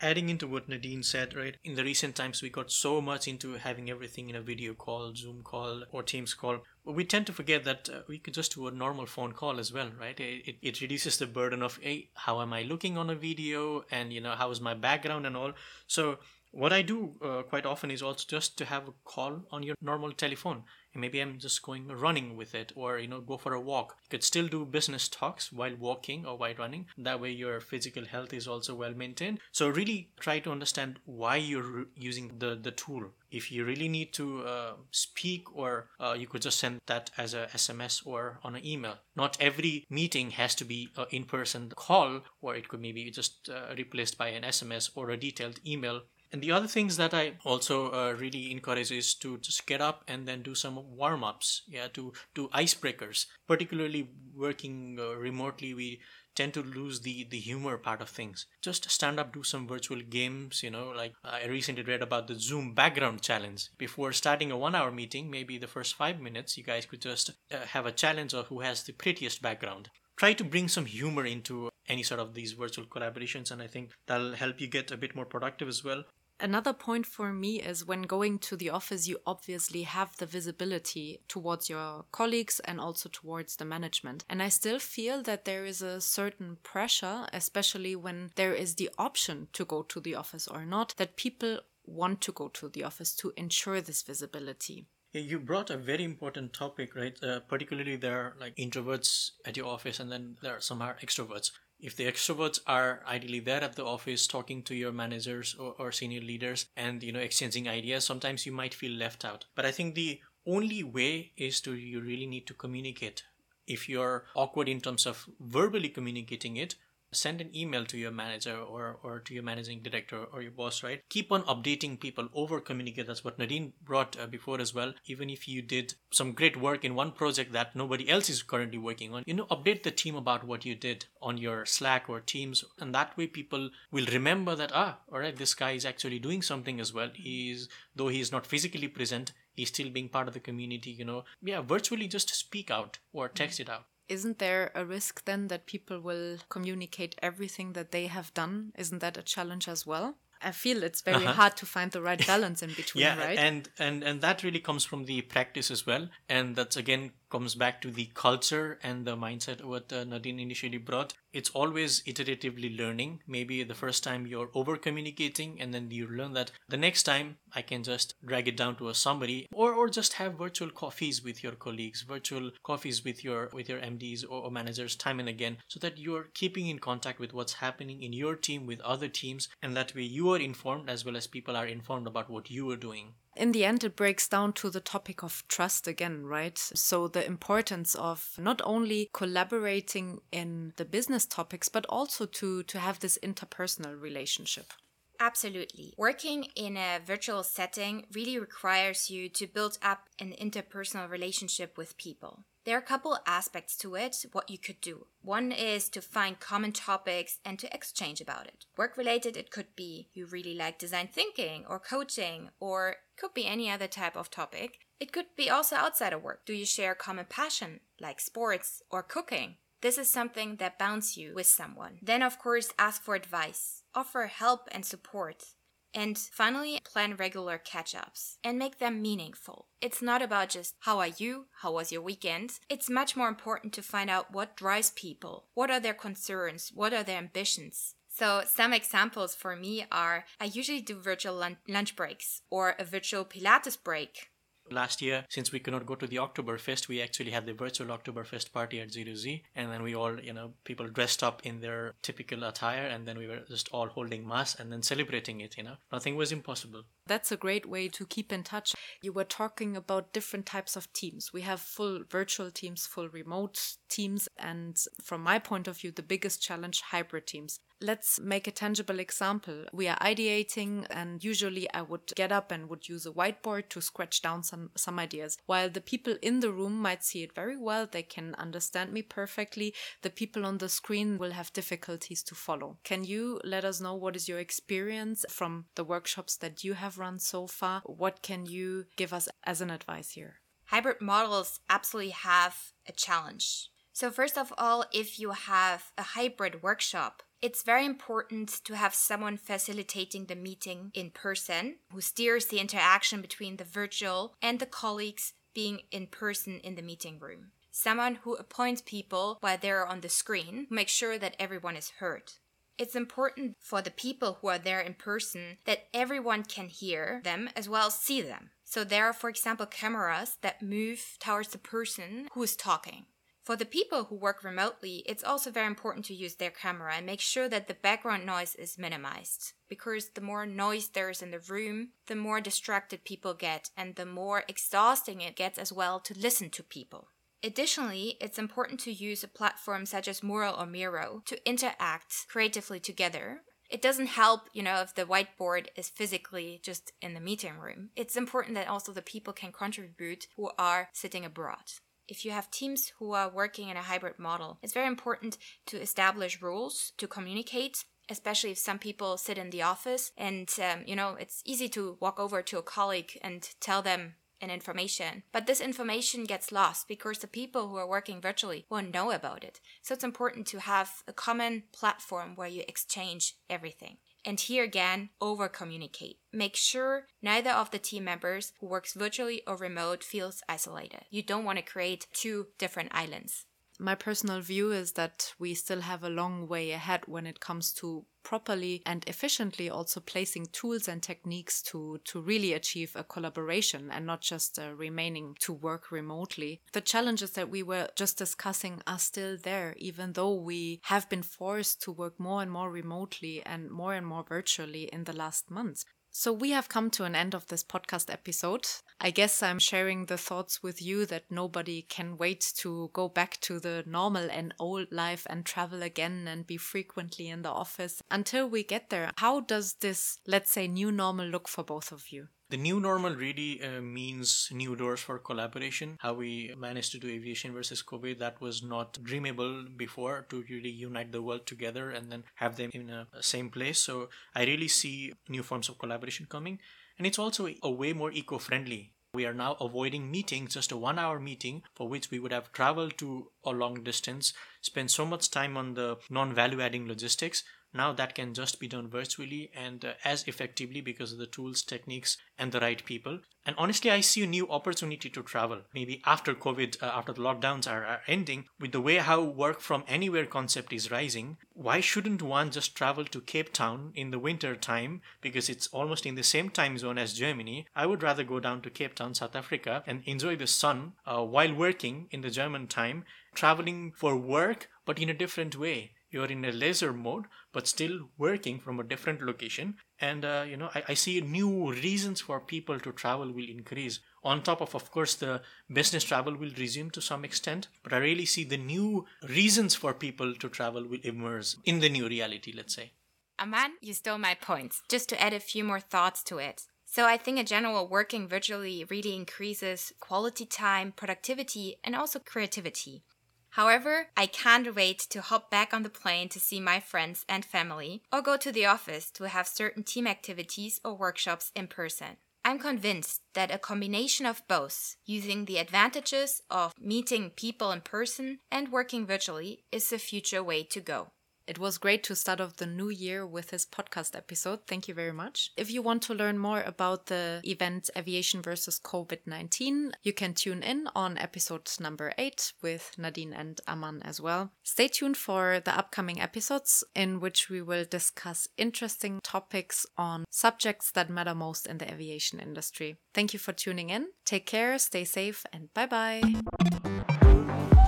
Adding 0.00 0.28
into 0.28 0.46
what 0.46 0.68
Nadine 0.68 1.02
said, 1.02 1.34
right? 1.34 1.56
In 1.64 1.74
the 1.74 1.82
recent 1.82 2.14
times, 2.14 2.40
we 2.40 2.50
got 2.50 2.70
so 2.70 3.00
much 3.00 3.26
into 3.26 3.54
having 3.54 3.90
everything 3.90 4.30
in 4.30 4.36
a 4.36 4.40
video 4.40 4.74
call, 4.74 5.12
Zoom 5.12 5.42
call, 5.42 5.82
or 5.90 6.04
Teams 6.04 6.34
call 6.34 6.60
we 6.92 7.04
tend 7.04 7.26
to 7.26 7.32
forget 7.32 7.64
that 7.64 7.88
uh, 7.88 8.00
we 8.08 8.18
could 8.18 8.34
just 8.34 8.54
do 8.54 8.66
a 8.66 8.70
normal 8.70 9.06
phone 9.06 9.32
call 9.32 9.58
as 9.58 9.72
well, 9.72 9.90
right? 10.00 10.18
It, 10.18 10.56
it 10.62 10.80
reduces 10.80 11.18
the 11.18 11.26
burden 11.26 11.62
of, 11.62 11.78
hey, 11.82 12.10
how 12.14 12.40
am 12.40 12.52
I 12.52 12.62
looking 12.62 12.96
on 12.96 13.10
a 13.10 13.14
video 13.14 13.84
and, 13.90 14.12
you 14.12 14.20
know, 14.20 14.32
how 14.32 14.50
is 14.50 14.60
my 14.60 14.74
background 14.74 15.26
and 15.26 15.36
all. 15.36 15.52
So 15.86 16.18
what 16.50 16.72
I 16.72 16.82
do 16.82 17.12
uh, 17.22 17.42
quite 17.42 17.66
often 17.66 17.90
is 17.90 18.02
also 18.02 18.24
just 18.26 18.56
to 18.58 18.64
have 18.64 18.88
a 18.88 18.94
call 19.04 19.42
on 19.50 19.62
your 19.62 19.76
normal 19.82 20.12
telephone. 20.12 20.62
And 20.94 21.02
maybe 21.02 21.20
I'm 21.20 21.38
just 21.38 21.62
going 21.62 21.88
running 21.88 22.36
with 22.36 22.54
it 22.54 22.72
or, 22.74 22.98
you 22.98 23.06
know, 23.06 23.20
go 23.20 23.36
for 23.36 23.52
a 23.52 23.60
walk. 23.60 23.96
You 24.04 24.08
could 24.08 24.24
still 24.24 24.48
do 24.48 24.64
business 24.64 25.08
talks 25.08 25.52
while 25.52 25.76
walking 25.76 26.24
or 26.24 26.38
while 26.38 26.54
running. 26.58 26.86
That 26.96 27.20
way 27.20 27.32
your 27.32 27.60
physical 27.60 28.06
health 28.06 28.32
is 28.32 28.48
also 28.48 28.74
well 28.74 28.94
maintained. 28.94 29.40
So 29.52 29.68
really 29.68 30.10
try 30.18 30.38
to 30.40 30.50
understand 30.50 31.00
why 31.04 31.36
you're 31.36 31.86
using 31.94 32.38
the, 32.38 32.58
the 32.60 32.70
tool. 32.70 33.10
If 33.30 33.52
you 33.52 33.64
really 33.64 33.88
need 33.88 34.12
to 34.14 34.44
uh, 34.44 34.72
speak 34.90 35.54
or 35.54 35.90
uh, 36.00 36.14
you 36.18 36.26
could 36.26 36.42
just 36.42 36.58
send 36.58 36.80
that 36.86 37.10
as 37.16 37.34
a 37.34 37.46
SMS 37.54 38.06
or 38.06 38.40
on 38.42 38.54
an 38.56 38.66
email. 38.66 38.96
Not 39.16 39.36
every 39.40 39.86
meeting 39.90 40.30
has 40.32 40.54
to 40.56 40.64
be 40.64 40.88
an 40.96 41.06
in-person 41.10 41.72
call 41.76 42.22
or 42.40 42.54
it 42.54 42.68
could 42.68 42.80
maybe 42.80 43.10
just 43.10 43.48
uh, 43.48 43.74
replaced 43.76 44.18
by 44.18 44.28
an 44.28 44.42
SMS 44.42 44.90
or 44.94 45.10
a 45.10 45.16
detailed 45.16 45.60
email 45.66 46.02
and 46.30 46.42
the 46.42 46.52
other 46.52 46.66
things 46.66 46.96
that 46.98 47.14
I 47.14 47.32
also 47.44 47.90
uh, 47.90 48.12
really 48.12 48.50
encourage 48.50 48.92
is 48.92 49.14
to 49.14 49.38
just 49.38 49.66
get 49.66 49.80
up 49.80 50.04
and 50.06 50.28
then 50.28 50.42
do 50.42 50.54
some 50.54 50.78
warm 50.96 51.24
ups, 51.24 51.62
yeah, 51.66 51.88
to 51.94 52.12
do 52.34 52.48
icebreakers. 52.48 53.26
Particularly 53.46 54.10
working 54.36 54.98
uh, 55.00 55.14
remotely, 55.14 55.72
we 55.72 56.00
tend 56.38 56.54
to 56.54 56.62
lose 56.62 57.00
the 57.00 57.14
the 57.34 57.40
humor 57.48 57.76
part 57.86 58.00
of 58.00 58.08
things. 58.08 58.46
Just 58.68 58.90
stand 58.96 59.20
up, 59.20 59.32
do 59.32 59.42
some 59.42 59.68
virtual 59.74 60.02
games. 60.18 60.62
You 60.62 60.70
know, 60.70 60.86
like 61.02 61.14
I 61.24 61.46
recently 61.46 61.86
read 61.90 62.02
about 62.02 62.28
the 62.28 62.40
Zoom 62.48 62.74
background 62.74 63.22
challenge. 63.30 63.70
Before 63.86 64.12
starting 64.12 64.50
a 64.52 64.58
one 64.66 64.74
hour 64.74 64.90
meeting, 64.90 65.30
maybe 65.30 65.58
the 65.58 65.74
first 65.76 65.96
five 66.02 66.20
minutes, 66.28 66.58
you 66.58 66.64
guys 66.72 66.86
could 66.86 67.02
just 67.02 67.30
uh, 67.30 67.64
have 67.74 67.86
a 67.86 67.98
challenge 68.04 68.34
of 68.34 68.46
who 68.46 68.60
has 68.60 68.84
the 68.84 68.92
prettiest 69.04 69.42
background 69.42 69.90
try 70.18 70.32
to 70.32 70.44
bring 70.52 70.68
some 70.68 70.84
humor 70.84 71.24
into 71.24 71.70
any 71.88 72.02
sort 72.02 72.20
of 72.20 72.34
these 72.34 72.52
virtual 72.52 72.84
collaborations 72.94 73.50
and 73.52 73.62
i 73.62 73.66
think 73.66 73.92
that'll 74.06 74.32
help 74.32 74.60
you 74.60 74.66
get 74.66 74.90
a 74.90 74.96
bit 74.96 75.14
more 75.14 75.24
productive 75.24 75.68
as 75.68 75.84
well 75.84 76.02
Another 76.40 76.72
point 76.72 77.04
for 77.04 77.32
me 77.32 77.60
is 77.60 77.84
when 77.84 78.02
going 78.02 78.38
to 78.40 78.56
the 78.56 78.70
office, 78.70 79.08
you 79.08 79.18
obviously 79.26 79.82
have 79.82 80.16
the 80.16 80.26
visibility 80.26 81.20
towards 81.26 81.68
your 81.68 82.04
colleagues 82.12 82.60
and 82.60 82.80
also 82.80 83.08
towards 83.08 83.56
the 83.56 83.64
management. 83.64 84.24
And 84.30 84.40
I 84.40 84.48
still 84.48 84.78
feel 84.78 85.22
that 85.24 85.44
there 85.44 85.64
is 85.64 85.82
a 85.82 86.00
certain 86.00 86.58
pressure, 86.62 87.26
especially 87.32 87.96
when 87.96 88.30
there 88.36 88.54
is 88.54 88.76
the 88.76 88.90
option 88.98 89.48
to 89.54 89.64
go 89.64 89.82
to 89.82 90.00
the 90.00 90.14
office 90.14 90.46
or 90.46 90.64
not, 90.64 90.94
that 90.96 91.16
people 91.16 91.58
want 91.84 92.20
to 92.20 92.32
go 92.32 92.48
to 92.48 92.68
the 92.68 92.84
office 92.84 93.14
to 93.16 93.32
ensure 93.36 93.80
this 93.80 94.02
visibility. 94.02 94.86
You 95.12 95.40
brought 95.40 95.70
a 95.70 95.76
very 95.76 96.04
important 96.04 96.52
topic, 96.52 96.94
right? 96.94 97.16
Uh, 97.22 97.40
particularly, 97.40 97.96
there 97.96 98.20
are 98.20 98.36
like 98.38 98.54
introverts 98.56 99.30
at 99.44 99.56
your 99.56 99.66
office, 99.66 99.98
and 99.98 100.12
then 100.12 100.36
there 100.42 100.56
are 100.56 100.60
some 100.60 100.82
are 100.82 100.98
extroverts 101.02 101.50
if 101.80 101.94
the 101.96 102.10
extroverts 102.10 102.60
are 102.66 103.02
ideally 103.06 103.40
there 103.40 103.62
at 103.62 103.76
the 103.76 103.84
office 103.84 104.26
talking 104.26 104.62
to 104.62 104.74
your 104.74 104.92
managers 104.92 105.54
or, 105.58 105.74
or, 105.78 105.92
senior 105.92 106.20
leaders 106.20 106.66
and 106.76 107.02
you 107.02 107.12
know 107.12 107.20
exchanging 107.20 107.68
ideas 107.68 108.04
sometimes 108.04 108.46
you 108.46 108.52
might 108.52 108.74
feel 108.74 108.92
left 108.92 109.24
out. 109.24 109.44
But 109.54 109.64
i 109.64 109.70
think 109.70 109.94
the 109.94 110.20
only 110.46 110.82
way 110.82 111.32
is 111.36 111.60
to 111.60 111.74
you 111.74 112.00
really 112.00 112.26
need 112.26 112.46
to 112.46 112.54
communicate. 112.54 113.22
If 113.66 113.88
you're 113.88 114.24
awkward 114.34 114.68
in 114.68 114.80
terms 114.80 115.06
of 115.06 115.28
verbally 115.38 115.90
communicating 115.90 116.56
it 116.56 116.74
send 117.12 117.40
an 117.40 117.54
email 117.54 117.84
to 117.86 117.98
your 117.98 118.10
manager 118.10 118.56
or, 118.56 118.98
or 119.02 119.20
to 119.20 119.34
your 119.34 119.42
managing 119.42 119.80
director 119.82 120.24
or 120.32 120.42
your 120.42 120.50
boss 120.50 120.82
right? 120.82 121.02
Keep 121.08 121.32
on 121.32 121.42
updating 121.42 121.98
people 121.98 122.28
over 122.34 122.60
communicate 122.60 123.06
that's 123.06 123.24
what 123.24 123.38
nadine 123.38 123.72
brought 123.82 124.18
uh, 124.18 124.26
before 124.26 124.60
as 124.60 124.74
well. 124.74 124.92
Even 125.06 125.30
if 125.30 125.48
you 125.48 125.62
did 125.62 125.94
some 126.10 126.32
great 126.32 126.56
work 126.56 126.84
in 126.84 126.94
one 126.94 127.12
project 127.12 127.52
that 127.52 127.74
nobody 127.74 128.08
else 128.08 128.28
is 128.28 128.42
currently 128.42 128.78
working 128.78 129.14
on 129.14 129.22
you 129.26 129.34
know 129.34 129.46
update 129.46 129.82
the 129.82 129.90
team 129.90 130.16
about 130.16 130.44
what 130.44 130.64
you 130.64 130.74
did 130.74 131.06
on 131.22 131.38
your 131.38 131.64
slack 131.64 132.08
or 132.08 132.20
teams. 132.20 132.64
And 132.78 132.94
that 132.94 133.16
way 133.16 133.26
people 133.26 133.70
will 133.90 134.06
remember 134.06 134.54
that 134.54 134.72
ah 134.74 134.98
all 135.12 135.20
right 135.20 135.36
this 135.36 135.54
guy 135.54 135.72
is 135.72 135.86
actually 135.86 136.18
doing 136.18 136.42
something 136.42 136.80
as 136.80 136.92
well. 136.92 137.10
He's 137.14 137.68
though 137.94 138.08
he's 138.08 138.32
not 138.32 138.46
physically 138.46 138.88
present 138.88 139.32
he's 139.54 139.68
still 139.68 139.90
being 139.90 140.08
part 140.08 140.28
of 140.28 140.34
the 140.34 140.40
community 140.40 140.90
you 140.90 141.04
know. 141.04 141.24
Yeah 141.42 141.60
virtually 141.60 142.08
just 142.08 142.34
speak 142.34 142.70
out 142.70 142.98
or 143.12 143.28
text 143.28 143.60
it 143.60 143.68
out 143.68 143.86
isn't 144.08 144.38
there 144.38 144.70
a 144.74 144.84
risk 144.84 145.24
then 145.24 145.48
that 145.48 145.66
people 145.66 146.00
will 146.00 146.38
communicate 146.48 147.14
everything 147.22 147.72
that 147.74 147.90
they 147.92 148.06
have 148.06 148.32
done? 148.34 148.72
Isn't 148.76 149.00
that 149.00 149.16
a 149.16 149.22
challenge 149.22 149.68
as 149.68 149.86
well? 149.86 150.16
I 150.40 150.52
feel 150.52 150.82
it's 150.82 151.00
very 151.00 151.24
uh-huh. 151.24 151.32
hard 151.32 151.56
to 151.56 151.66
find 151.66 151.90
the 151.90 152.00
right 152.00 152.24
balance 152.26 152.62
in 152.62 152.72
between, 152.72 153.02
yeah, 153.04 153.18
right? 153.18 153.38
And 153.38 153.68
and 153.78 154.02
and 154.02 154.20
that 154.20 154.42
really 154.42 154.60
comes 154.60 154.84
from 154.84 155.04
the 155.04 155.22
practice 155.22 155.70
as 155.70 155.86
well. 155.86 156.08
And 156.28 156.54
that's 156.54 156.76
again 156.76 157.12
comes 157.30 157.54
back 157.54 157.80
to 157.82 157.90
the 157.90 158.10
culture 158.14 158.78
and 158.82 159.04
the 159.04 159.16
mindset 159.16 159.64
what 159.64 159.92
uh, 159.92 160.04
Nadine 160.04 160.38
initially 160.38 160.78
brought. 160.78 161.14
It's 161.32 161.50
always 161.50 162.02
iteratively 162.04 162.76
learning. 162.78 163.22
Maybe 163.26 163.62
the 163.64 163.74
first 163.74 164.02
time 164.02 164.26
you're 164.26 164.50
over 164.54 164.76
communicating 164.76 165.60
and 165.60 165.74
then 165.74 165.90
you 165.90 166.06
learn 166.06 166.32
that 166.34 166.52
the 166.68 166.76
next 166.76 167.02
time 167.02 167.36
I 167.54 167.62
can 167.62 167.82
just 167.82 168.14
drag 168.24 168.48
it 168.48 168.56
down 168.56 168.76
to 168.76 168.88
a 168.88 168.94
summary 168.94 169.46
or, 169.52 169.72
or 169.72 169.88
just 169.88 170.14
have 170.14 170.38
virtual 170.38 170.70
coffees 170.70 171.22
with 171.22 171.42
your 171.42 171.52
colleagues, 171.52 172.02
virtual 172.02 172.50
coffees 172.62 173.04
with 173.04 173.24
your 173.24 173.50
with 173.52 173.68
your 173.68 173.80
MDs 173.80 174.24
or, 174.24 174.44
or 174.44 174.50
managers 174.50 174.96
time 174.96 175.20
and 175.20 175.28
again 175.28 175.58
so 175.68 175.80
that 175.80 175.98
you're 175.98 176.28
keeping 176.34 176.68
in 176.68 176.78
contact 176.78 177.18
with 177.18 177.32
what's 177.32 177.54
happening 177.54 178.02
in 178.02 178.12
your 178.12 178.36
team 178.36 178.66
with 178.66 178.80
other 178.80 179.08
teams 179.08 179.48
and 179.62 179.76
that 179.76 179.94
way 179.94 180.02
you 180.02 180.30
are 180.32 180.38
informed 180.38 180.90
as 180.90 181.04
well 181.04 181.16
as 181.16 181.26
people 181.26 181.56
are 181.56 181.66
informed 181.66 182.06
about 182.06 182.30
what 182.30 182.50
you 182.50 182.70
are 182.70 182.76
doing 182.76 183.14
in 183.38 183.52
the 183.52 183.64
end, 183.64 183.84
it 183.84 183.94
breaks 183.94 184.26
down 184.26 184.52
to 184.54 184.68
the 184.68 184.80
topic 184.80 185.22
of 185.22 185.44
trust 185.46 185.86
again, 185.86 186.26
right? 186.26 186.58
So, 186.58 187.06
the 187.06 187.24
importance 187.24 187.94
of 187.94 188.34
not 188.36 188.60
only 188.64 189.10
collaborating 189.12 190.20
in 190.32 190.72
the 190.76 190.84
business 190.84 191.24
topics, 191.24 191.68
but 191.68 191.86
also 191.88 192.26
to, 192.26 192.64
to 192.64 192.78
have 192.80 192.98
this 192.98 193.16
interpersonal 193.22 193.98
relationship. 194.00 194.72
Absolutely. 195.20 195.94
Working 195.96 196.44
in 196.54 196.76
a 196.76 197.00
virtual 197.04 197.42
setting 197.42 198.06
really 198.12 198.38
requires 198.38 199.10
you 199.10 199.28
to 199.30 199.46
build 199.46 199.78
up 199.82 200.08
an 200.18 200.32
interpersonal 200.40 201.10
relationship 201.10 201.76
with 201.76 201.98
people. 201.98 202.44
There 202.64 202.76
are 202.76 202.80
a 202.80 202.82
couple 202.82 203.18
aspects 203.26 203.76
to 203.78 203.94
it, 203.94 204.26
what 204.32 204.50
you 204.50 204.58
could 204.58 204.80
do. 204.80 205.06
One 205.22 205.52
is 205.52 205.88
to 205.88 206.02
find 206.02 206.38
common 206.38 206.72
topics 206.72 207.38
and 207.44 207.58
to 207.60 207.74
exchange 207.74 208.20
about 208.20 208.46
it. 208.46 208.66
Work 208.76 208.96
related, 208.98 209.36
it 209.36 209.50
could 209.50 209.74
be 209.74 210.08
you 210.12 210.26
really 210.26 210.54
like 210.54 210.78
design 210.78 211.08
thinking 211.10 211.64
or 211.66 211.78
coaching, 211.78 212.50
or 212.60 212.96
could 213.16 213.32
be 213.32 213.46
any 213.46 213.70
other 213.70 213.86
type 213.86 214.16
of 214.16 214.30
topic. 214.30 214.80
It 215.00 215.12
could 215.12 215.26
be 215.34 215.48
also 215.48 215.76
outside 215.76 216.12
of 216.12 216.22
work. 216.22 216.44
Do 216.44 216.52
you 216.52 216.66
share 216.66 216.94
common 216.94 217.24
passion, 217.28 217.80
like 218.00 218.20
sports 218.20 218.82
or 218.90 219.02
cooking? 219.02 219.56
This 219.80 219.96
is 219.96 220.10
something 220.10 220.56
that 220.56 220.78
bounds 220.78 221.16
you 221.16 221.34
with 221.34 221.46
someone. 221.46 221.98
Then, 222.02 222.20
of 222.22 222.38
course, 222.38 222.72
ask 222.78 223.00
for 223.00 223.14
advice, 223.14 223.84
offer 223.98 224.26
help 224.26 224.68
and 224.70 224.84
support. 224.84 225.54
And 225.92 226.16
finally, 226.16 226.78
plan 226.84 227.16
regular 227.16 227.58
catch 227.58 227.94
ups 227.94 228.38
and 228.44 228.56
make 228.58 228.78
them 228.78 229.02
meaningful. 229.02 229.66
It's 229.80 230.00
not 230.00 230.22
about 230.22 230.50
just 230.50 230.76
how 230.80 230.98
are 231.00 231.14
you, 231.16 231.46
how 231.62 231.72
was 231.72 231.90
your 231.90 232.02
weekend. 232.02 232.60
It's 232.68 232.88
much 232.88 233.16
more 233.16 233.28
important 233.28 233.72
to 233.72 233.82
find 233.82 234.08
out 234.08 234.32
what 234.32 234.56
drives 234.56 234.90
people, 234.90 235.46
what 235.54 235.70
are 235.70 235.80
their 235.80 235.94
concerns, 235.94 236.70
what 236.72 236.92
are 236.92 237.02
their 237.02 237.18
ambitions. 237.18 237.94
So, 238.08 238.42
some 238.46 238.72
examples 238.72 239.34
for 239.34 239.56
me 239.56 239.86
are 239.90 240.24
I 240.40 240.44
usually 240.44 240.80
do 240.80 240.98
virtual 240.98 241.42
lunch 241.68 241.96
breaks 241.96 242.42
or 242.50 242.74
a 242.78 242.84
virtual 242.84 243.24
Pilates 243.24 243.82
break 243.82 244.30
Last 244.70 245.02
year, 245.02 245.24
since 245.28 245.52
we 245.52 245.60
could 245.60 245.72
not 245.72 245.86
go 245.86 245.94
to 245.94 246.06
the 246.06 246.16
Oktoberfest, 246.16 246.88
we 246.88 247.00
actually 247.02 247.30
had 247.30 247.46
the 247.46 247.52
virtual 247.52 247.88
Oktoberfest 247.88 248.52
party 248.52 248.80
at 248.80 248.92
Zero 248.92 249.14
Z, 249.14 249.42
and 249.54 249.72
then 249.72 249.82
we 249.82 249.94
all, 249.94 250.20
you 250.20 250.32
know, 250.32 250.52
people 250.64 250.88
dressed 250.88 251.22
up 251.22 251.42
in 251.44 251.60
their 251.60 251.94
typical 252.02 252.44
attire, 252.44 252.86
and 252.86 253.06
then 253.06 253.18
we 253.18 253.26
were 253.26 253.40
just 253.48 253.68
all 253.72 253.88
holding 253.88 254.26
mass 254.26 254.54
and 254.54 254.72
then 254.72 254.82
celebrating 254.82 255.40
it. 255.40 255.56
You 255.56 255.64
know, 255.64 255.76
nothing 255.92 256.16
was 256.16 256.32
impossible. 256.32 256.82
That's 257.06 257.32
a 257.32 257.36
great 257.36 257.66
way 257.66 257.88
to 257.88 258.06
keep 258.06 258.32
in 258.32 258.42
touch. 258.42 258.74
You 259.02 259.12
were 259.12 259.24
talking 259.24 259.76
about 259.76 260.12
different 260.12 260.46
types 260.46 260.76
of 260.76 260.92
teams. 260.92 261.32
We 261.32 261.42
have 261.42 261.60
full 261.60 262.02
virtual 262.08 262.50
teams, 262.50 262.86
full 262.86 263.08
remote 263.08 263.76
teams, 263.88 264.28
and 264.38 264.76
from 265.02 265.22
my 265.22 265.38
point 265.38 265.68
of 265.68 265.78
view, 265.78 265.90
the 265.90 266.02
biggest 266.02 266.42
challenge 266.42 266.82
hybrid 266.82 267.26
teams. 267.26 267.60
Let's 267.80 268.18
make 268.18 268.48
a 268.48 268.50
tangible 268.50 268.98
example. 268.98 269.64
We 269.72 269.86
are 269.86 269.98
ideating, 269.98 270.86
and 270.90 271.22
usually 271.22 271.72
I 271.72 271.82
would 271.82 272.12
get 272.16 272.32
up 272.32 272.50
and 272.50 272.68
would 272.68 272.88
use 272.88 273.06
a 273.06 273.12
whiteboard 273.12 273.68
to 273.68 273.80
scratch 273.80 274.20
down 274.20 274.42
some, 274.42 274.70
some 274.76 274.98
ideas. 274.98 275.38
While 275.46 275.70
the 275.70 275.80
people 275.80 276.16
in 276.20 276.40
the 276.40 276.50
room 276.50 276.80
might 276.80 277.04
see 277.04 277.22
it 277.22 277.36
very 277.36 277.56
well, 277.56 277.86
they 277.90 278.02
can 278.02 278.34
understand 278.34 278.92
me 278.92 279.02
perfectly. 279.02 279.74
The 280.02 280.10
people 280.10 280.44
on 280.44 280.58
the 280.58 280.68
screen 280.68 281.18
will 281.18 281.30
have 281.30 281.52
difficulties 281.52 282.24
to 282.24 282.34
follow. 282.34 282.78
Can 282.82 283.04
you 283.04 283.40
let 283.44 283.64
us 283.64 283.80
know 283.80 283.94
what 283.94 284.16
is 284.16 284.28
your 284.28 284.40
experience 284.40 285.24
from 285.30 285.66
the 285.76 285.84
workshops 285.84 286.36
that 286.38 286.64
you 286.64 286.74
have 286.74 286.98
run 286.98 287.20
so 287.20 287.46
far? 287.46 287.82
What 287.84 288.22
can 288.22 288.46
you 288.46 288.86
give 288.96 289.12
us 289.12 289.28
as 289.44 289.60
an 289.60 289.70
advice 289.70 290.10
here? 290.10 290.40
Hybrid 290.66 291.00
models 291.00 291.60
absolutely 291.70 292.10
have 292.10 292.72
a 292.86 292.92
challenge. 292.92 293.70
So, 293.92 294.10
first 294.10 294.36
of 294.36 294.52
all, 294.58 294.84
if 294.92 295.18
you 295.18 295.30
have 295.30 295.90
a 295.96 296.02
hybrid 296.02 296.62
workshop, 296.62 297.22
it's 297.40 297.62
very 297.62 297.86
important 297.86 298.48
to 298.64 298.74
have 298.74 298.94
someone 298.94 299.36
facilitating 299.36 300.26
the 300.26 300.34
meeting 300.34 300.90
in 300.94 301.10
person 301.10 301.76
who 301.92 302.00
steers 302.00 302.46
the 302.46 302.58
interaction 302.58 303.20
between 303.20 303.56
the 303.56 303.64
virtual 303.64 304.34
and 304.42 304.58
the 304.58 304.66
colleagues 304.66 305.34
being 305.54 305.80
in 305.90 306.06
person 306.06 306.60
in 306.64 306.74
the 306.74 306.82
meeting 306.82 307.18
room. 307.18 307.52
Someone 307.70 308.16
who 308.16 308.34
appoints 308.34 308.82
people 308.84 309.38
while 309.40 309.58
they're 309.60 309.86
on 309.86 310.00
the 310.00 310.08
screen, 310.08 310.66
who 310.68 310.74
makes 310.74 310.92
sure 310.92 311.16
that 311.18 311.36
everyone 311.38 311.76
is 311.76 311.92
heard. 311.98 312.32
It's 312.76 312.96
important 312.96 313.56
for 313.60 313.82
the 313.82 313.90
people 313.90 314.38
who 314.40 314.48
are 314.48 314.58
there 314.58 314.80
in 314.80 314.94
person 314.94 315.58
that 315.64 315.88
everyone 315.92 316.44
can 316.44 316.68
hear 316.68 317.20
them 317.24 317.50
as 317.56 317.68
well 317.68 317.88
as 317.88 317.94
see 317.94 318.20
them. 318.20 318.50
So 318.64 318.84
there 318.84 319.06
are, 319.06 319.12
for 319.12 319.30
example, 319.30 319.66
cameras 319.66 320.38
that 320.42 320.62
move 320.62 321.16
towards 321.20 321.48
the 321.48 321.58
person 321.58 322.28
who 322.32 322.42
is 322.42 322.54
talking. 322.54 323.06
For 323.48 323.56
the 323.56 323.64
people 323.64 324.04
who 324.04 324.14
work 324.14 324.44
remotely, 324.44 325.02
it's 325.06 325.24
also 325.24 325.50
very 325.50 325.68
important 325.68 326.04
to 326.04 326.14
use 326.14 326.34
their 326.34 326.50
camera 326.50 326.96
and 326.96 327.06
make 327.06 327.22
sure 327.22 327.48
that 327.48 327.66
the 327.66 327.72
background 327.72 328.26
noise 328.26 328.54
is 328.54 328.76
minimized. 328.76 329.54
Because 329.70 330.10
the 330.10 330.20
more 330.20 330.44
noise 330.44 330.88
there 330.88 331.08
is 331.08 331.22
in 331.22 331.30
the 331.30 331.38
room, 331.38 331.92
the 332.08 332.14
more 332.14 332.42
distracted 332.42 333.04
people 333.04 333.32
get 333.32 333.70
and 333.74 333.94
the 333.94 334.04
more 334.04 334.44
exhausting 334.48 335.22
it 335.22 335.34
gets 335.34 335.58
as 335.58 335.72
well 335.72 335.98
to 335.98 336.18
listen 336.18 336.50
to 336.50 336.62
people. 336.62 337.08
Additionally, 337.42 338.18
it's 338.20 338.38
important 338.38 338.80
to 338.80 338.92
use 338.92 339.24
a 339.24 339.28
platform 339.28 339.86
such 339.86 340.08
as 340.08 340.22
Mural 340.22 340.54
or 340.54 340.66
Miro 340.66 341.22
to 341.24 341.48
interact 341.48 342.26
creatively 342.28 342.78
together. 342.78 343.40
It 343.70 343.80
doesn't 343.80 344.08
help, 344.08 344.50
you 344.52 344.62
know, 344.62 344.82
if 344.82 344.94
the 344.94 345.06
whiteboard 345.06 345.68
is 345.74 345.88
physically 345.88 346.60
just 346.62 346.92
in 347.00 347.14
the 347.14 347.18
meeting 347.18 347.56
room. 347.56 347.92
It's 347.96 348.14
important 348.14 348.56
that 348.56 348.68
also 348.68 348.92
the 348.92 349.00
people 349.00 349.32
can 349.32 349.52
contribute 349.52 350.26
who 350.36 350.50
are 350.58 350.90
sitting 350.92 351.24
abroad 351.24 351.72
if 352.08 352.24
you 352.24 352.30
have 352.30 352.50
teams 352.50 352.92
who 352.98 353.12
are 353.12 353.28
working 353.28 353.68
in 353.68 353.76
a 353.76 353.82
hybrid 353.82 354.18
model, 354.18 354.58
it's 354.62 354.72
very 354.72 354.86
important 354.86 355.38
to 355.66 355.80
establish 355.80 356.42
rules 356.42 356.92
to 356.98 357.06
communicate 357.06 357.84
especially 358.10 358.50
if 358.50 358.58
some 358.58 358.78
people 358.78 359.18
sit 359.18 359.36
in 359.36 359.50
the 359.50 359.60
office 359.60 360.12
and 360.16 360.48
um, 360.62 360.82
you 360.86 360.96
know 360.96 361.14
it's 361.20 361.42
easy 361.44 361.68
to 361.68 361.98
walk 362.00 362.18
over 362.18 362.40
to 362.40 362.58
a 362.58 362.62
colleague 362.62 363.18
and 363.20 363.50
tell 363.60 363.82
them 363.82 364.14
an 364.40 364.50
information. 364.50 365.24
But 365.32 365.46
this 365.46 365.60
information 365.60 366.24
gets 366.24 366.52
lost 366.52 366.88
because 366.88 367.18
the 367.18 367.26
people 367.26 367.68
who 367.68 367.76
are 367.76 367.88
working 367.88 368.20
virtually 368.20 368.66
won't 368.70 368.94
know 368.94 369.10
about 369.10 369.44
it. 369.44 369.60
So 369.82 369.94
it's 369.94 370.04
important 370.04 370.46
to 370.48 370.60
have 370.60 371.02
a 371.06 371.12
common 371.12 371.64
platform 371.72 372.36
where 372.36 372.48
you 372.48 372.62
exchange 372.68 373.34
everything 373.50 373.96
and 374.28 374.38
here 374.38 374.62
again, 374.62 375.08
over 375.22 375.48
communicate. 375.48 376.18
Make 376.34 376.54
sure 376.54 377.06
neither 377.22 377.48
of 377.48 377.70
the 377.70 377.78
team 377.78 378.04
members 378.04 378.52
who 378.60 378.66
works 378.66 378.92
virtually 378.92 379.42
or 379.46 379.56
remote 379.56 380.04
feels 380.04 380.42
isolated. 380.46 381.06
You 381.08 381.22
don't 381.22 381.46
want 381.46 381.56
to 381.56 381.64
create 381.64 382.08
two 382.12 382.48
different 382.58 382.90
islands 382.92 383.46
my 383.78 383.94
personal 383.94 384.40
view 384.40 384.72
is 384.72 384.92
that 384.92 385.32
we 385.38 385.54
still 385.54 385.80
have 385.80 386.02
a 386.02 386.08
long 386.08 386.48
way 386.48 386.72
ahead 386.72 387.02
when 387.06 387.26
it 387.26 387.40
comes 387.40 387.72
to 387.74 388.04
properly 388.24 388.82
and 388.84 389.04
efficiently 389.06 389.70
also 389.70 390.00
placing 390.00 390.44
tools 390.46 390.88
and 390.88 391.02
techniques 391.02 391.62
to 391.62 391.98
to 392.04 392.20
really 392.20 392.52
achieve 392.52 392.92
a 392.94 393.04
collaboration 393.04 393.90
and 393.90 394.04
not 394.04 394.20
just 394.20 394.58
uh, 394.58 394.74
remaining 394.74 395.34
to 395.40 395.52
work 395.52 395.90
remotely. 395.90 396.60
The 396.72 396.80
challenges 396.80 397.30
that 397.32 397.48
we 397.48 397.62
were 397.62 397.88
just 397.96 398.18
discussing 398.18 398.82
are 398.86 398.98
still 398.98 399.38
there 399.42 399.74
even 399.78 400.12
though 400.12 400.34
we 400.34 400.80
have 400.84 401.08
been 401.08 401.22
forced 401.22 401.80
to 401.82 401.92
work 401.92 402.18
more 402.18 402.42
and 402.42 402.50
more 402.50 402.70
remotely 402.70 403.42
and 403.46 403.70
more 403.70 403.94
and 403.94 404.06
more 404.06 404.24
virtually 404.28 404.84
in 404.92 405.04
the 405.04 405.16
last 405.16 405.50
months 405.50 405.86
so, 406.18 406.32
we 406.32 406.50
have 406.50 406.68
come 406.68 406.90
to 406.90 407.04
an 407.04 407.14
end 407.14 407.32
of 407.32 407.46
this 407.46 407.62
podcast 407.62 408.12
episode. 408.12 408.66
I 409.00 409.12
guess 409.12 409.40
I'm 409.40 409.60
sharing 409.60 410.06
the 410.06 410.18
thoughts 410.18 410.64
with 410.64 410.82
you 410.82 411.06
that 411.06 411.30
nobody 411.30 411.82
can 411.82 412.18
wait 412.18 412.40
to 412.56 412.90
go 412.92 413.08
back 413.08 413.38
to 413.42 413.60
the 413.60 413.84
normal 413.86 414.28
and 414.28 414.52
old 414.58 414.90
life 414.90 415.28
and 415.30 415.46
travel 415.46 415.80
again 415.80 416.26
and 416.26 416.44
be 416.44 416.56
frequently 416.56 417.28
in 417.28 417.42
the 417.42 417.50
office. 417.50 418.02
Until 418.10 418.48
we 418.48 418.64
get 418.64 418.90
there, 418.90 419.12
how 419.18 419.38
does 419.38 419.74
this, 419.74 420.18
let's 420.26 420.50
say, 420.50 420.66
new 420.66 420.90
normal 420.90 421.26
look 421.26 421.46
for 421.46 421.62
both 421.62 421.92
of 421.92 422.08
you? 422.10 422.26
The 422.50 422.56
new 422.56 422.80
normal 422.80 423.14
really 423.14 423.62
uh, 423.62 423.82
means 423.82 424.48
new 424.50 424.74
doors 424.74 425.00
for 425.00 425.18
collaboration. 425.18 425.98
How 426.00 426.14
we 426.14 426.54
managed 426.56 426.92
to 426.92 426.98
do 426.98 427.08
aviation 427.08 427.52
versus 427.52 427.82
COVID, 427.82 428.18
that 428.20 428.40
was 428.40 428.62
not 428.62 428.94
dreamable 429.02 429.76
before 429.76 430.26
to 430.30 430.44
really 430.48 430.70
unite 430.70 431.12
the 431.12 431.20
world 431.20 431.46
together 431.46 431.90
and 431.90 432.10
then 432.10 432.24
have 432.36 432.56
them 432.56 432.70
in 432.72 432.88
a 432.88 433.06
same 433.20 433.50
place. 433.50 433.78
So 433.78 434.08
I 434.34 434.44
really 434.44 434.68
see 434.68 435.12
new 435.28 435.42
forms 435.42 435.68
of 435.68 435.78
collaboration 435.78 436.26
coming. 436.26 436.58
And 436.96 437.06
it's 437.06 437.18
also 437.18 437.48
a 437.62 437.70
way 437.70 437.92
more 437.92 438.12
eco 438.12 438.38
friendly 438.38 438.94
we 439.14 439.24
are 439.24 439.34
now 439.34 439.56
avoiding 439.60 440.10
meetings, 440.10 440.54
just 440.54 440.70
a 440.70 440.76
one 440.76 440.98
hour 440.98 441.18
meeting 441.18 441.62
for 441.74 441.88
which 441.88 442.10
we 442.10 442.18
would 442.18 442.32
have 442.32 442.52
traveled 442.52 442.98
to 442.98 443.30
a 443.44 443.50
long 443.50 443.82
distance, 443.82 444.34
spend 444.60 444.90
so 444.90 445.06
much 445.06 445.30
time 445.30 445.56
on 445.56 445.74
the 445.74 445.96
non 446.10 446.34
value 446.34 446.60
adding 446.60 446.86
logistics 446.86 447.42
now 447.72 447.92
that 447.92 448.14
can 448.14 448.34
just 448.34 448.58
be 448.60 448.68
done 448.68 448.88
virtually 448.88 449.50
and 449.54 449.84
uh, 449.84 449.92
as 450.04 450.24
effectively 450.26 450.80
because 450.80 451.12
of 451.12 451.18
the 451.18 451.26
tools, 451.26 451.62
techniques, 451.62 452.16
and 452.38 452.52
the 452.52 452.60
right 452.60 452.84
people. 452.84 453.20
And 453.44 453.54
honestly, 453.56 453.90
I 453.90 454.00
see 454.00 454.22
a 454.22 454.26
new 454.26 454.48
opportunity 454.48 455.08
to 455.08 455.22
travel. 455.22 455.62
Maybe 455.74 456.02
after 456.04 456.34
COVID, 456.34 456.82
uh, 456.82 456.86
after 456.86 457.12
the 457.12 457.22
lockdowns 457.22 457.70
are, 457.70 457.84
are 457.84 458.02
ending, 458.06 458.44
with 458.60 458.72
the 458.72 458.80
way 458.80 458.96
how 458.96 459.22
work 459.22 459.60
from 459.60 459.84
anywhere 459.88 460.26
concept 460.26 460.72
is 460.72 460.90
rising, 460.90 461.38
why 461.54 461.80
shouldn't 461.80 462.22
one 462.22 462.50
just 462.50 462.74
travel 462.74 463.04
to 463.06 463.20
Cape 463.20 463.52
Town 463.52 463.92
in 463.94 464.10
the 464.10 464.18
winter 464.18 464.54
time 464.54 465.00
because 465.20 465.48
it's 465.48 465.68
almost 465.68 466.04
in 466.04 466.14
the 466.14 466.22
same 466.22 466.50
time 466.50 466.78
zone 466.78 466.98
as 466.98 467.14
Germany? 467.14 467.66
I 467.74 467.86
would 467.86 468.02
rather 468.02 468.24
go 468.24 468.40
down 468.40 468.60
to 468.62 468.70
Cape 468.70 468.94
Town, 468.94 469.14
South 469.14 469.34
Africa, 469.34 469.82
and 469.86 470.02
enjoy 470.04 470.36
the 470.36 470.46
sun 470.46 470.92
uh, 471.06 471.24
while 471.24 471.54
working 471.54 472.08
in 472.10 472.20
the 472.20 472.30
German 472.30 472.66
time, 472.66 473.04
traveling 473.34 473.92
for 473.96 474.16
work, 474.16 474.68
but 474.84 474.98
in 474.98 475.08
a 475.08 475.14
different 475.14 475.56
way 475.56 475.92
you're 476.10 476.26
in 476.26 476.44
a 476.44 476.52
leisure 476.52 476.92
mode 476.92 477.24
but 477.52 477.66
still 477.66 478.08
working 478.16 478.58
from 478.58 478.80
a 478.80 478.84
different 478.84 479.22
location. 479.22 479.76
And 480.00 480.24
uh, 480.24 480.44
you 480.48 480.56
know 480.56 480.70
I, 480.74 480.82
I, 480.88 480.94
see 480.94 481.20
new 481.20 481.72
reasons 481.72 482.20
for 482.20 482.40
people 482.40 482.78
to 482.80 482.92
travel 482.92 483.30
will 483.32 483.48
increase. 483.48 484.00
On 484.22 484.42
top 484.42 484.60
of 484.60 484.74
of 484.74 484.90
course 484.90 485.14
the 485.14 485.42
business 485.72 486.04
travel 486.04 486.36
will 486.36 486.52
resume 486.58 486.90
to 486.90 487.00
some 487.00 487.24
extent 487.24 487.68
but 487.82 487.92
i 487.92 487.98
really 487.98 488.26
see 488.26 488.44
the 488.44 488.56
new 488.56 489.06
reasons 489.28 489.74
for 489.74 489.94
people 489.94 490.34
to 490.34 490.48
travel 490.48 490.84
will 490.84 491.00
emerge 491.02 491.54
in 491.64 491.80
the 491.80 491.88
new 491.88 492.08
reality 492.08 492.52
let's 492.56 492.74
say. 492.74 492.92
Aman 493.38 493.72
you 493.80 493.94
stole 493.94 494.18
my 494.18 494.34
points 494.34 494.82
just 494.88 495.08
to 495.08 495.20
add 495.20 495.32
a 495.32 495.40
few 495.40 495.64
more 495.64 495.80
thoughts 495.80 496.22
to 496.24 496.38
it. 496.38 496.64
So 496.90 497.04
I 497.04 497.18
think 497.18 497.38
in 497.38 497.44
general, 497.44 497.86
working 497.86 498.26
virtually 498.26 498.82
really 498.88 499.14
increases 499.14 499.92
quality 500.00 500.46
time, 500.46 500.92
productivity, 500.92 501.76
and 501.84 501.94
also 501.94 502.18
creativity. 502.18 503.02
However, 503.50 504.08
I 504.16 504.26
can't 504.26 504.74
wait 504.74 504.98
to 505.10 505.20
hop 505.20 505.50
back 505.50 505.72
on 505.72 505.82
the 505.82 505.88
plane 505.88 506.28
to 506.30 506.40
see 506.40 506.60
my 506.60 506.80
friends 506.80 507.24
and 507.28 507.44
family, 507.44 508.02
or 508.12 508.22
go 508.22 508.36
to 508.36 508.52
the 508.52 508.66
office 508.66 509.10
to 509.12 509.24
have 509.24 509.48
certain 509.48 509.82
team 509.82 510.06
activities 510.06 510.80
or 510.84 510.94
workshops 510.94 511.50
in 511.54 511.66
person. 511.66 512.18
I'm 512.44 512.58
convinced 512.58 513.22
that 513.34 513.50
a 513.50 513.58
combination 513.58 514.24
of 514.24 514.46
both, 514.48 514.96
using 515.04 515.44
the 515.44 515.58
advantages 515.58 516.42
of 516.50 516.72
meeting 516.80 517.30
people 517.30 517.72
in 517.72 517.80
person 517.80 518.38
and 518.50 518.72
working 518.72 519.04
virtually, 519.06 519.64
is 519.72 519.90
the 519.90 519.98
future 519.98 520.42
way 520.42 520.62
to 520.62 520.80
go. 520.80 521.08
It 521.48 521.58
was 521.58 521.78
great 521.78 522.04
to 522.04 522.14
start 522.14 522.42
off 522.42 522.56
the 522.56 522.66
new 522.66 522.90
year 522.90 523.26
with 523.26 523.48
this 523.48 523.64
podcast 523.64 524.14
episode. 524.14 524.66
Thank 524.66 524.86
you 524.86 524.92
very 524.92 525.14
much. 525.14 525.50
If 525.56 525.70
you 525.70 525.80
want 525.80 526.02
to 526.02 526.14
learn 526.14 526.38
more 526.38 526.60
about 526.60 527.06
the 527.06 527.40
event 527.42 527.88
Aviation 527.96 528.42
versus 528.42 528.78
COVID 528.78 529.20
19, 529.24 529.92
you 530.02 530.12
can 530.12 530.34
tune 530.34 530.62
in 530.62 530.88
on 530.94 531.16
episode 531.16 531.70
number 531.80 532.12
eight 532.18 532.52
with 532.60 532.92
Nadine 532.98 533.32
and 533.32 533.58
Aman 533.66 534.02
as 534.04 534.20
well. 534.20 534.52
Stay 534.62 534.88
tuned 534.88 535.16
for 535.16 535.58
the 535.64 535.74
upcoming 535.74 536.20
episodes 536.20 536.84
in 536.94 537.18
which 537.18 537.48
we 537.48 537.62
will 537.62 537.86
discuss 537.86 538.46
interesting 538.58 539.18
topics 539.22 539.86
on 539.96 540.26
subjects 540.28 540.90
that 540.90 541.08
matter 541.08 541.34
most 541.34 541.66
in 541.66 541.78
the 541.78 541.90
aviation 541.90 542.40
industry. 542.40 542.98
Thank 543.14 543.32
you 543.32 543.38
for 543.38 543.54
tuning 543.54 543.88
in. 543.88 544.08
Take 544.26 544.44
care, 544.44 544.78
stay 544.78 545.04
safe, 545.04 545.46
and 545.50 545.72
bye 545.72 545.86
bye. 545.86 546.20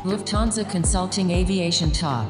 Lufthansa 0.02 0.64
Consulting 0.70 1.30
Aviation 1.30 1.90
Talk. 1.90 2.26